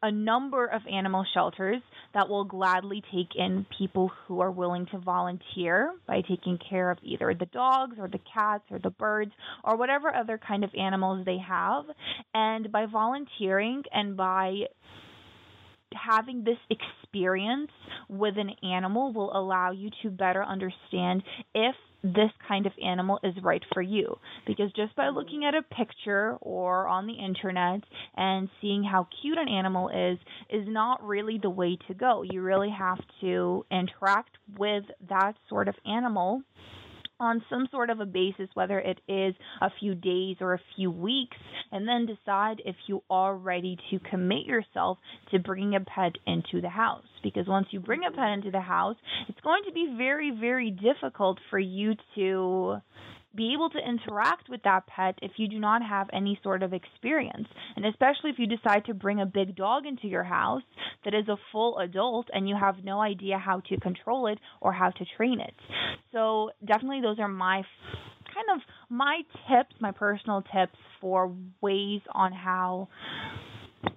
a 0.01 0.11
number 0.11 0.65
of 0.65 0.81
animal 0.91 1.25
shelters 1.33 1.81
that 2.13 2.29
will 2.29 2.45
gladly 2.45 3.03
take 3.11 3.35
in 3.35 3.65
people 3.77 4.11
who 4.27 4.39
are 4.39 4.51
willing 4.51 4.85
to 4.87 4.97
volunteer 4.97 5.93
by 6.07 6.21
taking 6.21 6.57
care 6.69 6.89
of 6.89 6.97
either 7.03 7.33
the 7.33 7.45
dogs 7.47 7.97
or 7.99 8.07
the 8.07 8.19
cats 8.33 8.63
or 8.71 8.79
the 8.79 8.89
birds 8.89 9.31
or 9.63 9.75
whatever 9.75 10.13
other 10.13 10.37
kind 10.37 10.63
of 10.63 10.71
animals 10.77 11.25
they 11.25 11.37
have. 11.37 11.85
And 12.33 12.71
by 12.71 12.85
volunteering 12.85 13.83
and 13.91 14.15
by 14.15 14.63
having 15.93 16.43
this 16.43 16.57
experience 16.69 17.71
with 18.07 18.37
an 18.37 18.51
animal 18.63 19.13
will 19.13 19.35
allow 19.35 19.71
you 19.71 19.89
to 20.03 20.09
better 20.09 20.43
understand 20.43 21.23
if 21.53 21.75
this 22.03 22.31
kind 22.47 22.65
of 22.65 22.71
animal 22.83 23.19
is 23.23 23.33
right 23.43 23.63
for 23.73 23.81
you. 23.81 24.17
Because 24.47 24.71
just 24.73 24.95
by 24.95 25.09
looking 25.09 25.43
at 25.45 25.53
a 25.53 25.61
picture 25.75 26.37
or 26.41 26.87
on 26.87 27.07
the 27.07 27.13
internet 27.13 27.81
and 28.15 28.49
seeing 28.61 28.83
how 28.83 29.07
cute 29.21 29.37
an 29.37 29.49
animal 29.49 29.89
is, 29.89 30.17
is 30.49 30.65
not 30.67 31.05
really 31.05 31.39
the 31.41 31.49
way 31.49 31.77
to 31.87 31.93
go. 31.93 32.23
You 32.23 32.41
really 32.41 32.69
have 32.77 32.99
to 33.21 33.65
interact 33.71 34.37
with 34.57 34.85
that 35.09 35.33
sort 35.49 35.67
of 35.67 35.75
animal 35.85 36.41
on 37.19 37.43
some 37.49 37.67
sort 37.71 37.89
of 37.89 37.99
a 37.99 38.05
basis, 38.05 38.49
whether 38.53 38.79
it 38.79 38.99
is 39.07 39.35
a 39.61 39.69
few 39.79 39.95
days 39.95 40.37
or 40.39 40.53
a 40.53 40.61
few 40.75 40.91
weeks, 40.91 41.37
and 41.71 41.87
then 41.87 42.05
decide 42.05 42.61
if 42.65 42.75
you 42.87 43.03
are 43.09 43.35
ready 43.35 43.77
to 43.91 43.99
commit 44.09 44.45
yourself 44.45 44.97
to 45.31 45.39
bringing 45.39 45.75
a 45.75 45.79
pet 45.79 46.13
into 46.25 46.61
the 46.61 46.69
house. 46.69 47.03
Because 47.23 47.47
once 47.47 47.67
you 47.71 47.79
bring 47.79 48.01
a 48.07 48.11
pet 48.11 48.29
into 48.29 48.51
the 48.51 48.61
house, 48.61 48.95
it's 49.27 49.39
going 49.41 49.63
to 49.67 49.73
be 49.73 49.95
very, 49.97 50.31
very 50.39 50.71
difficult 50.71 51.37
for 51.49 51.59
you 51.59 51.93
to 52.15 52.77
be 53.35 53.53
able 53.53 53.69
to 53.69 53.77
interact 53.77 54.49
with 54.49 54.61
that 54.63 54.87
pet 54.87 55.17
if 55.21 55.31
you 55.37 55.47
do 55.47 55.59
not 55.59 55.81
have 55.83 56.07
any 56.11 56.39
sort 56.43 56.63
of 56.63 56.73
experience. 56.73 57.47
And 57.75 57.85
especially 57.85 58.31
if 58.31 58.39
you 58.39 58.47
decide 58.47 58.85
to 58.85 58.93
bring 58.93 59.21
a 59.21 59.25
big 59.25 59.55
dog 59.55 59.85
into 59.85 60.07
your 60.07 60.23
house 60.23 60.63
that 61.05 61.13
is 61.13 61.27
a 61.27 61.37
full 61.51 61.77
adult 61.79 62.27
and 62.33 62.49
you 62.49 62.55
have 62.59 62.83
no 62.83 63.01
idea 63.01 63.37
how 63.37 63.61
to 63.69 63.79
control 63.79 64.27
it 64.27 64.39
or 64.61 64.73
how 64.73 64.89
to 64.89 65.05
train 65.17 65.39
it. 65.39 65.53
So, 66.11 66.51
definitely, 66.65 67.01
those 67.01 67.19
are 67.19 67.27
my 67.27 67.63
kind 68.33 68.47
of 68.55 68.61
my 68.89 69.21
tips, 69.47 69.75
my 69.79 69.91
personal 69.91 70.43
tips 70.53 70.77
for 71.01 71.33
ways 71.61 72.01
on 72.11 72.31
how 72.31 72.87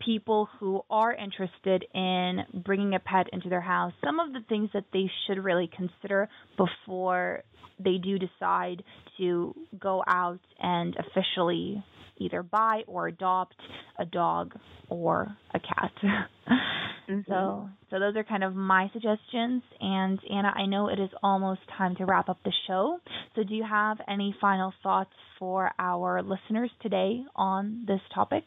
people 0.05 0.49
who 0.59 0.83
are 0.91 1.13
interested 1.13 1.85
in 1.95 2.41
bringing 2.65 2.95
a 2.95 3.01
pet 3.01 3.27
into 3.33 3.49
their 3.49 3.61
house, 3.61 3.93
some 4.05 4.21
of 4.21 4.33
the 4.33 4.41
things 4.49 4.71
that 4.75 4.85
they 4.93 5.11
should 5.27 5.43
really 5.43 5.69
consider 5.75 6.29
before 6.57 7.43
they 7.85 7.99
do 7.99 8.19
decide 8.19 8.83
to 9.19 9.55
go 9.79 10.03
out 10.07 10.41
and 10.61 10.97
officially 10.97 11.83
either 12.19 12.43
buy 12.43 12.83
or 12.87 13.09
adopt 13.09 13.57
a 13.99 14.05
dog 14.05 14.55
or 14.89 15.37
a 15.55 15.59
cat. 15.59 15.93
mm-hmm. 16.03 17.21
So, 17.27 17.69
so 17.91 17.99
those 17.99 18.17
are 18.17 18.25
kind 18.25 18.45
of 18.45 18.55
my 18.55 18.91
suggestions. 18.93 19.63
And 19.81 20.19
Anna, 20.31 20.53
I 20.55 20.67
know 20.67 20.89
it 20.89 20.99
is 20.99 21.11
almost 21.23 21.61
time 21.77 21.97
to 21.97 22.05
wrap 22.05 22.29
up 22.29 22.39
the 22.45 22.53
show. 22.67 22.99
So, 23.35 23.43
do 23.43 23.55
you 23.55 23.65
have 23.69 23.99
any 24.09 24.35
final 24.41 24.73
thoughts 24.83 25.11
for 25.39 25.71
our 25.79 26.23
listeners 26.23 26.71
today 26.81 27.23
on 27.35 27.85
this 27.87 28.01
topic? 28.15 28.45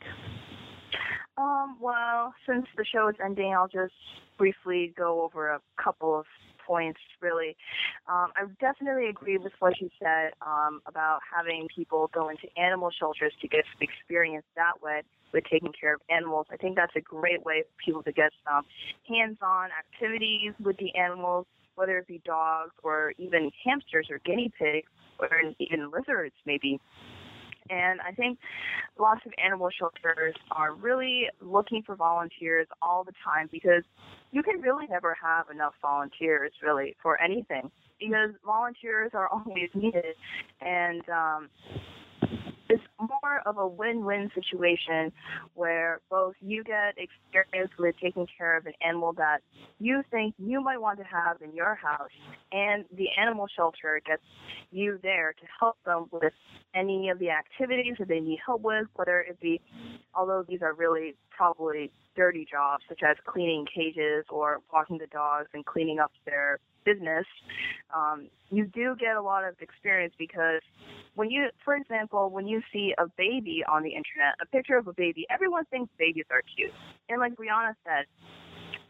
Um, 1.37 1.77
well, 1.81 2.33
since 2.47 2.65
the 2.77 2.85
show 2.85 3.09
is 3.09 3.15
ending, 3.23 3.53
I'll 3.53 3.67
just 3.67 3.93
briefly 4.37 4.93
go 4.97 5.23
over 5.23 5.49
a 5.49 5.59
couple 5.81 6.17
of 6.17 6.25
points, 6.65 6.99
really. 7.21 7.55
Um, 8.07 8.31
I 8.35 8.45
definitely 8.59 9.07
agree 9.07 9.37
with 9.37 9.53
what 9.59 9.79
you 9.79 9.89
said 9.99 10.31
um, 10.45 10.81
about 10.85 11.19
having 11.35 11.67
people 11.75 12.09
go 12.13 12.29
into 12.29 12.47
animal 12.57 12.91
shelters 12.97 13.33
to 13.41 13.47
get 13.47 13.63
some 13.73 13.81
experience 13.81 14.45
that 14.55 14.81
way 14.81 15.01
with 15.33 15.43
taking 15.51 15.73
care 15.79 15.95
of 15.95 16.01
animals. 16.09 16.47
I 16.51 16.57
think 16.57 16.75
that's 16.75 16.95
a 16.95 17.01
great 17.01 17.43
way 17.45 17.63
for 17.63 17.83
people 17.83 18.03
to 18.03 18.11
get 18.11 18.31
some 18.47 18.63
hands-on 19.07 19.69
activities 19.77 20.53
with 20.63 20.77
the 20.77 20.95
animals, 20.95 21.45
whether 21.75 21.97
it 21.97 22.07
be 22.07 22.21
dogs 22.25 22.71
or 22.83 23.13
even 23.17 23.51
hamsters 23.63 24.07
or 24.09 24.19
guinea 24.25 24.51
pigs 24.57 24.89
or 25.19 25.29
even 25.59 25.91
lizards, 25.91 26.35
maybe. 26.45 26.79
And 27.69 27.99
I 28.01 28.11
think 28.11 28.39
lots 28.99 29.21
of 29.25 29.31
animal 29.43 29.69
shelters 29.77 30.35
are 30.51 30.73
really 30.73 31.27
looking 31.41 31.83
for 31.83 31.95
volunteers 31.95 32.67
all 32.81 33.03
the 33.03 33.13
time 33.23 33.49
because 33.51 33.83
you 34.31 34.43
can 34.43 34.61
really 34.61 34.85
never 34.87 35.15
have 35.21 35.49
enough 35.49 35.73
volunteers 35.81 36.51
really 36.61 36.95
for 37.01 37.19
anything 37.21 37.71
because 37.99 38.31
volunteers 38.45 39.11
are 39.13 39.27
always 39.31 39.69
needed. 39.73 40.15
And 40.61 41.01
um 41.09 41.49
it's 42.69 42.83
more 42.99 43.41
of 43.45 43.57
a 43.57 43.67
win-win 43.67 44.31
situation 44.33 45.11
where 45.53 46.01
both 46.09 46.33
you 46.41 46.63
get 46.63 46.95
experience 46.97 47.71
with 47.77 47.95
taking 48.01 48.27
care 48.37 48.57
of 48.57 48.65
an 48.65 48.73
animal 48.85 49.13
that 49.13 49.41
you 49.79 50.03
think 50.11 50.33
you 50.37 50.61
might 50.61 50.81
want 50.81 50.97
to 50.99 51.05
have 51.05 51.41
in 51.41 51.53
your 51.55 51.75
house, 51.75 52.09
and 52.51 52.85
the 52.95 53.07
animal 53.19 53.47
shelter 53.55 54.01
gets 54.05 54.23
you 54.71 54.99
there 55.03 55.33
to 55.33 55.45
help 55.59 55.77
them 55.85 56.07
with 56.11 56.33
any 56.73 57.09
of 57.09 57.19
the 57.19 57.29
activities 57.29 57.95
that 57.99 58.07
they 58.07 58.19
need 58.19 58.39
help 58.45 58.61
with, 58.61 58.87
whether 58.95 59.19
it 59.21 59.39
be, 59.39 59.61
although 60.13 60.43
these 60.47 60.61
are 60.61 60.73
really 60.73 61.15
probably 61.29 61.91
dirty 62.15 62.47
jobs 62.49 62.83
such 62.87 63.01
as 63.03 63.17
cleaning 63.25 63.65
cages 63.73 64.25
or 64.29 64.61
walking 64.71 64.97
the 64.97 65.07
dogs 65.07 65.47
and 65.53 65.65
cleaning 65.65 65.99
up 65.99 66.11
their 66.25 66.59
business, 66.85 67.25
um, 67.93 68.27
you 68.49 68.65
do 68.65 68.95
get 68.99 69.15
a 69.15 69.21
lot 69.21 69.43
of 69.43 69.55
experience 69.59 70.13
because 70.17 70.61
when 71.15 71.29
you, 71.29 71.47
for 71.63 71.75
example, 71.75 72.29
when 72.29 72.47
you 72.47 72.54
see 72.71 72.93
a 72.97 73.05
baby 73.17 73.63
on 73.67 73.83
the 73.83 73.89
internet, 73.89 74.35
a 74.41 74.45
picture 74.45 74.77
of 74.77 74.87
a 74.87 74.93
baby, 74.93 75.25
everyone 75.29 75.65
thinks 75.65 75.91
babies 75.97 76.25
are 76.31 76.41
cute. 76.55 76.71
And 77.09 77.19
like 77.19 77.33
Brianna 77.35 77.73
said, 77.83 78.05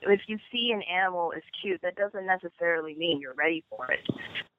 if 0.01 0.21
you 0.27 0.37
see 0.51 0.71
an 0.73 0.81
animal 0.83 1.31
is 1.31 1.43
cute, 1.61 1.81
that 1.81 1.95
doesn't 1.95 2.25
necessarily 2.25 2.95
mean 2.95 3.19
you're 3.19 3.33
ready 3.33 3.63
for 3.69 3.91
it. 3.91 4.01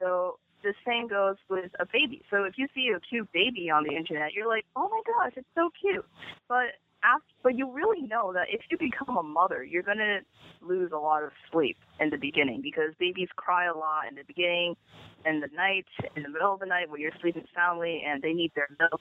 So 0.01 0.39
the 0.63 0.75
same 0.87 1.09
goes 1.09 1.37
with 1.49 1.71
a 1.79 1.87
baby. 1.93 2.23
So 2.31 2.45
if 2.45 2.55
you 2.57 2.67
see 2.75 2.91
a 2.95 3.01
cute 3.01 3.31
baby 3.33 3.71
on 3.71 3.85
the 3.85 3.95
internet, 3.95 4.33
you're 4.33 4.49
like, 4.49 4.65
oh 4.75 4.89
my 4.89 5.01
gosh, 5.07 5.33
it's 5.37 5.49
so 5.55 5.71
cute. 5.81 6.05
But 6.49 6.75
after, 7.07 7.27
but 7.43 7.57
you 7.57 7.71
really 7.71 8.03
know 8.03 8.33
that 8.33 8.47
if 8.51 8.61
you 8.71 8.79
become 8.79 9.17
a 9.17 9.23
mother, 9.23 9.63
you're 9.63 9.83
gonna 9.83 10.21
lose 10.61 10.91
a 10.93 10.99
lot 10.99 11.23
of 11.23 11.31
sleep 11.53 11.77
in 12.01 12.11
the 12.11 12.17
beginning 12.17 12.61
because 12.63 12.93
babies 12.99 13.29
cry 13.37 13.67
a 13.67 13.77
lot 13.77 14.09
in 14.09 14.17
the 14.17 14.25
beginning, 14.27 14.75
in 15.25 15.41
the 15.41 15.49
night, 15.55 15.87
in 16.17 16.23
the 16.23 16.29
middle 16.29 16.53
of 16.53 16.61
the 16.61 16.67
night 16.67 16.91
when 16.91 17.01
you're 17.01 17.13
sleeping 17.21 17.45
soundly, 17.55 18.03
and 18.07 18.23
they 18.23 18.33
need 18.33 18.53
their 18.55 18.69
milk. 18.81 19.01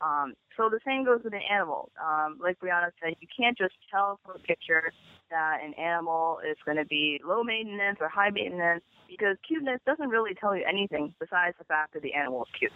Um, 0.00 0.34
so 0.56 0.68
the 0.68 0.80
same 0.86 1.04
goes 1.04 1.20
with 1.22 1.34
an 1.34 1.46
animal. 1.50 1.90
Um, 2.02 2.38
like 2.42 2.58
Brianna 2.58 2.90
said, 3.02 3.14
you 3.20 3.28
can't 3.36 3.56
just 3.56 3.74
tell 3.90 4.18
from 4.24 4.36
a 4.36 4.38
picture 4.38 4.92
that 5.30 5.58
an 5.64 5.74
animal 5.74 6.38
is 6.48 6.56
going 6.64 6.78
to 6.78 6.84
be 6.84 7.20
low 7.24 7.42
maintenance 7.42 7.98
or 8.00 8.08
high 8.08 8.30
maintenance 8.30 8.82
because 9.08 9.36
cuteness 9.46 9.80
doesn't 9.86 10.08
really 10.08 10.34
tell 10.34 10.56
you 10.56 10.64
anything 10.68 11.14
besides 11.20 11.54
the 11.58 11.64
fact 11.64 11.94
that 11.94 12.02
the 12.02 12.14
animal 12.14 12.42
is 12.42 12.50
cute. 12.58 12.72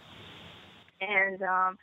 And 1.01 1.41
um, 1.41 1.77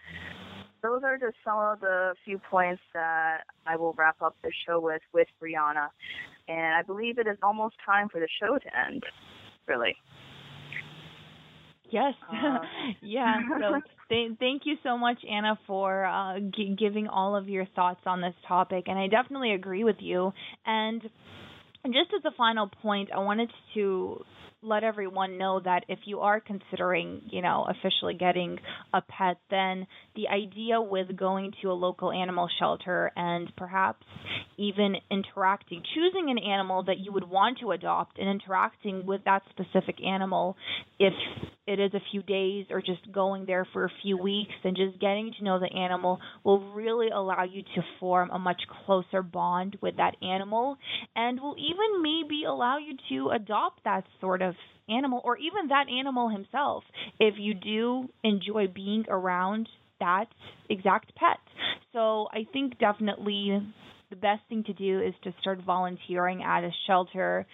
those 0.82 1.02
are 1.04 1.18
just 1.18 1.36
some 1.44 1.58
of 1.58 1.80
the 1.80 2.14
few 2.24 2.38
points 2.50 2.82
that 2.94 3.38
I 3.66 3.76
will 3.76 3.94
wrap 3.94 4.20
up 4.22 4.36
the 4.42 4.50
show 4.66 4.80
with 4.80 5.02
with 5.12 5.28
Brianna. 5.42 5.88
And 6.48 6.74
I 6.74 6.82
believe 6.82 7.18
it 7.18 7.26
is 7.26 7.36
almost 7.42 7.76
time 7.84 8.08
for 8.08 8.20
the 8.20 8.28
show 8.40 8.58
to 8.58 8.78
end, 8.86 9.04
really. 9.66 9.96
Yes. 11.90 12.14
Uh, 12.30 12.60
yeah. 13.02 13.40
So 13.58 13.80
th- 14.08 14.32
thank 14.38 14.62
you 14.64 14.76
so 14.82 14.96
much, 14.96 15.18
Anna, 15.30 15.58
for 15.66 16.04
uh, 16.04 16.38
g- 16.54 16.74
giving 16.78 17.08
all 17.08 17.36
of 17.36 17.48
your 17.48 17.66
thoughts 17.74 18.00
on 18.06 18.20
this 18.20 18.34
topic. 18.46 18.84
And 18.86 18.98
I 18.98 19.08
definitely 19.08 19.52
agree 19.52 19.84
with 19.84 19.96
you. 20.00 20.32
And 20.66 21.02
just 21.86 22.10
as 22.16 22.24
a 22.24 22.36
final 22.36 22.68
point, 22.82 23.10
I 23.14 23.18
wanted 23.18 23.50
to 23.74 24.22
let 24.62 24.82
everyone 24.82 25.38
know 25.38 25.60
that 25.60 25.84
if 25.88 26.00
you 26.04 26.20
are 26.20 26.40
considering, 26.40 27.22
you 27.30 27.42
know, 27.42 27.66
officially 27.68 28.14
getting 28.14 28.58
a 28.92 29.00
pet, 29.00 29.38
then 29.50 29.86
the 30.16 30.28
idea 30.28 30.80
with 30.80 31.16
going 31.16 31.52
to 31.62 31.70
a 31.70 31.72
local 31.72 32.10
animal 32.10 32.48
shelter 32.58 33.12
and 33.14 33.52
perhaps 33.56 34.04
even 34.56 34.96
interacting, 35.10 35.82
choosing 35.94 36.30
an 36.30 36.38
animal 36.38 36.82
that 36.84 36.98
you 36.98 37.12
would 37.12 37.28
want 37.28 37.58
to 37.60 37.70
adopt 37.70 38.18
and 38.18 38.28
interacting 38.28 39.06
with 39.06 39.22
that 39.24 39.42
specific 39.50 40.02
animal, 40.04 40.56
if 40.98 41.12
it 41.68 41.78
is 41.78 41.92
a 41.92 42.00
few 42.10 42.22
days 42.22 42.64
or 42.70 42.80
just 42.80 43.12
going 43.12 43.44
there 43.44 43.66
for 43.72 43.84
a 43.84 43.90
few 44.02 44.16
weeks 44.16 44.54
and 44.64 44.74
just 44.74 44.98
getting 44.98 45.32
to 45.38 45.44
know 45.44 45.60
the 45.60 45.72
animal 45.76 46.18
will 46.42 46.72
really 46.72 47.08
allow 47.10 47.44
you 47.44 47.62
to 47.62 47.82
form 48.00 48.30
a 48.30 48.38
much 48.38 48.62
closer 48.86 49.22
bond 49.22 49.76
with 49.82 49.98
that 49.98 50.16
animal 50.22 50.78
and 51.14 51.38
will 51.38 51.54
even 51.58 52.02
maybe 52.02 52.44
allow 52.48 52.78
you 52.78 52.94
to 53.10 53.30
adopt 53.30 53.84
that 53.84 54.04
sort 54.18 54.40
of 54.40 54.47
animal 54.88 55.20
or 55.24 55.36
even 55.36 55.68
that 55.68 55.86
animal 55.88 56.28
himself 56.28 56.84
if 57.18 57.34
you 57.38 57.54
do 57.54 58.08
enjoy 58.24 58.66
being 58.66 59.04
around 59.08 59.68
that 60.00 60.26
exact 60.70 61.14
pet. 61.14 61.38
So 61.92 62.28
I 62.32 62.46
think 62.52 62.78
definitely 62.78 63.60
the 64.10 64.16
best 64.16 64.42
thing 64.48 64.64
to 64.64 64.72
do 64.72 65.00
is 65.00 65.14
to 65.24 65.34
start 65.40 65.60
volunteering 65.64 66.42
at 66.42 66.64
a 66.64 66.70
shelter 66.86 67.46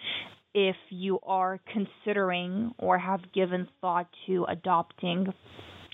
if 0.53 0.75
you 0.89 1.19
are 1.23 1.59
considering 1.73 2.73
or 2.77 2.97
have 2.97 3.19
given 3.33 3.67
thought 3.81 4.07
to 4.27 4.45
adopting 4.47 5.27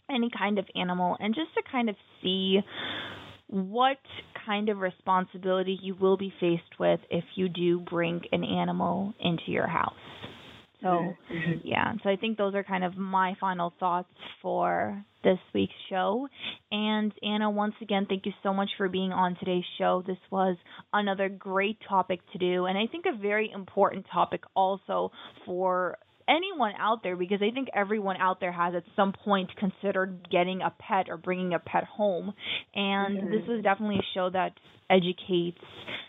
any 0.10 0.30
kind 0.38 0.60
of 0.60 0.66
animal 0.76 1.18
and 1.20 1.34
just 1.34 1.54
to 1.56 1.64
kind 1.72 1.90
of 1.90 1.96
see 2.22 2.60
what 3.48 3.98
kind 4.46 4.70
of 4.70 4.78
responsibility 4.78 5.78
you 5.82 5.96
will 5.96 6.16
be 6.16 6.32
faced 6.40 6.80
with 6.80 7.00
if 7.10 7.24
you 7.36 7.50
do 7.50 7.80
bring 7.80 8.22
an 8.32 8.44
animal 8.44 9.14
into 9.20 9.44
your 9.48 9.68
house. 9.68 9.94
So, 10.82 10.88
mm-hmm. 10.88 11.60
yeah, 11.64 11.94
so 12.04 12.10
I 12.10 12.16
think 12.16 12.38
those 12.38 12.56
are 12.56 12.64
kind 12.64 12.84
of 12.84 12.98
my 12.98 13.36
final 13.40 13.74
thoughts 13.80 14.10
for 14.42 15.04
this 15.24 15.38
week's 15.54 15.74
show. 15.90 16.28
And 16.72 17.14
Anna, 17.22 17.52
once 17.52 17.76
again, 17.82 18.08
thank 18.10 18.26
you 18.26 18.32
so 18.42 18.54
much 18.54 18.70
for 18.78 18.90
being 18.90 19.12
on 19.12 19.36
today's 19.38 19.64
show. 19.78 20.04
This 20.06 20.18
was 20.32 20.58
another 20.92 21.30
great 21.30 21.78
topic 21.88 22.22
to 22.34 22.40
do, 22.40 22.66
and 22.66 22.78
I 22.78 22.88
think 22.92 23.06
a 23.06 23.16
very 23.16 23.52
important 23.54 24.06
topic 24.12 24.44
also 24.56 25.12
for 25.46 25.98
anyone 26.32 26.74
out 26.80 27.04
there 27.04 27.16
because 27.16 27.42
I 27.42 27.54
think 27.54 27.68
everyone 27.76 28.18
out 28.18 28.40
there 28.40 28.52
has 28.52 28.74
at 28.76 28.84
some 28.96 29.14
point 29.26 29.50
considered 29.58 30.28
getting 30.32 30.62
a 30.62 30.74
pet 30.80 31.08
or 31.10 31.18
bringing 31.18 31.54
a 31.54 31.60
pet 31.60 31.84
home. 31.84 32.34
And 32.74 33.18
mm-hmm. 33.18 33.32
this 33.32 33.48
was 33.48 33.64
definitely 33.64 33.98
a 33.98 34.14
show 34.14 34.30
that 34.30 34.54
educates 34.90 35.60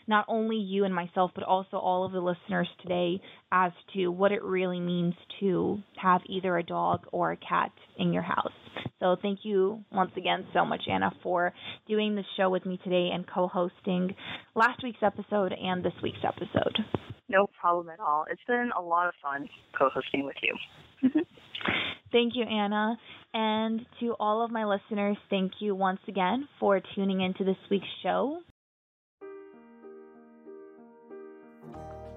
not 0.07 0.25
only 0.29 0.57
you 0.57 0.85
and 0.85 0.95
myself, 0.95 1.31
but 1.35 1.45
also 1.45 1.77
all 1.77 2.05
of 2.05 2.13
the 2.13 2.21
listeners 2.21 2.69
today 2.83 3.21
as 3.53 3.73
to 3.95 4.09
what 4.09 4.33
it 4.33 4.43
really 4.43 4.81
means 4.81 5.15
to 5.41 5.79
have 5.97 6.21
either 6.27 6.57
a 6.57 6.63
dog 6.63 7.07
or 7.13 7.33
a 7.33 7.37
cat 7.37 7.71
in 7.99 8.13
your 8.13 8.23
house. 8.23 8.53
So 8.99 9.17
thank 9.21 9.41
you 9.43 9.85
once 9.93 10.13
again 10.17 10.47
so 10.53 10.65
much, 10.65 10.83
Anna, 10.91 11.13
for 11.23 11.53
doing 11.89 12.15
this 12.15 12.25
show 12.37 12.51
with 12.51 12.67
me 12.67 12.79
today 12.83 13.11
and 13.13 13.25
co 13.27 13.47
hosting 13.49 14.15
last 14.55 14.83
week's 14.83 15.03
episode 15.03 15.53
and 15.53 15.85
this 15.85 15.93
week's 16.03 16.25
episode. 16.27 16.79
No 17.33 17.49
problem 17.59 17.89
at 17.89 17.99
all. 17.99 18.27
It's 18.31 18.45
been 18.47 18.71
a 18.79 18.83
lot 18.83 19.09
of 19.09 19.15
fun 19.23 19.49
co 19.77 19.89
hosting 19.89 20.27
with 20.27 20.37
you. 20.43 20.55
Mm-hmm. 21.03 21.21
Thank 22.13 22.37
you, 22.37 22.45
Anna. 22.45 22.99
And 23.33 23.87
to 24.01 24.15
all 24.21 24.45
of 24.45 24.51
my 24.51 24.67
listeners, 24.67 25.17
thank 25.31 25.53
you 25.61 25.75
once 25.75 26.01
again 26.07 26.47
for 26.61 26.79
tuning 26.95 27.23
into 27.23 27.43
this 27.43 27.57
week's 27.71 27.87
show. 28.03 28.43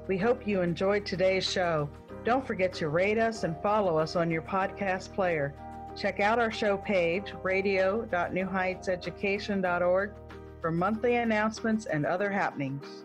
We 0.07 0.17
hope 0.17 0.45
you 0.45 0.59
enjoyed 0.61 1.05
today's 1.05 1.49
show. 1.49 1.89
Don't 2.25 2.45
forget 2.45 2.73
to 2.73 2.89
rate 2.89 3.17
us 3.17 3.45
and 3.45 3.55
follow 3.63 3.97
us 3.97 4.17
on 4.17 4.29
your 4.29 4.41
podcast 4.41 5.13
player. 5.13 5.53
Check 5.95 6.19
out 6.19 6.39
our 6.39 6.51
show 6.51 6.75
page, 6.77 7.33
radio.newheightseducation.org, 7.41 10.11
for 10.59 10.71
monthly 10.71 11.15
announcements 11.15 11.85
and 11.85 12.05
other 12.05 12.29
happenings. 12.29 13.04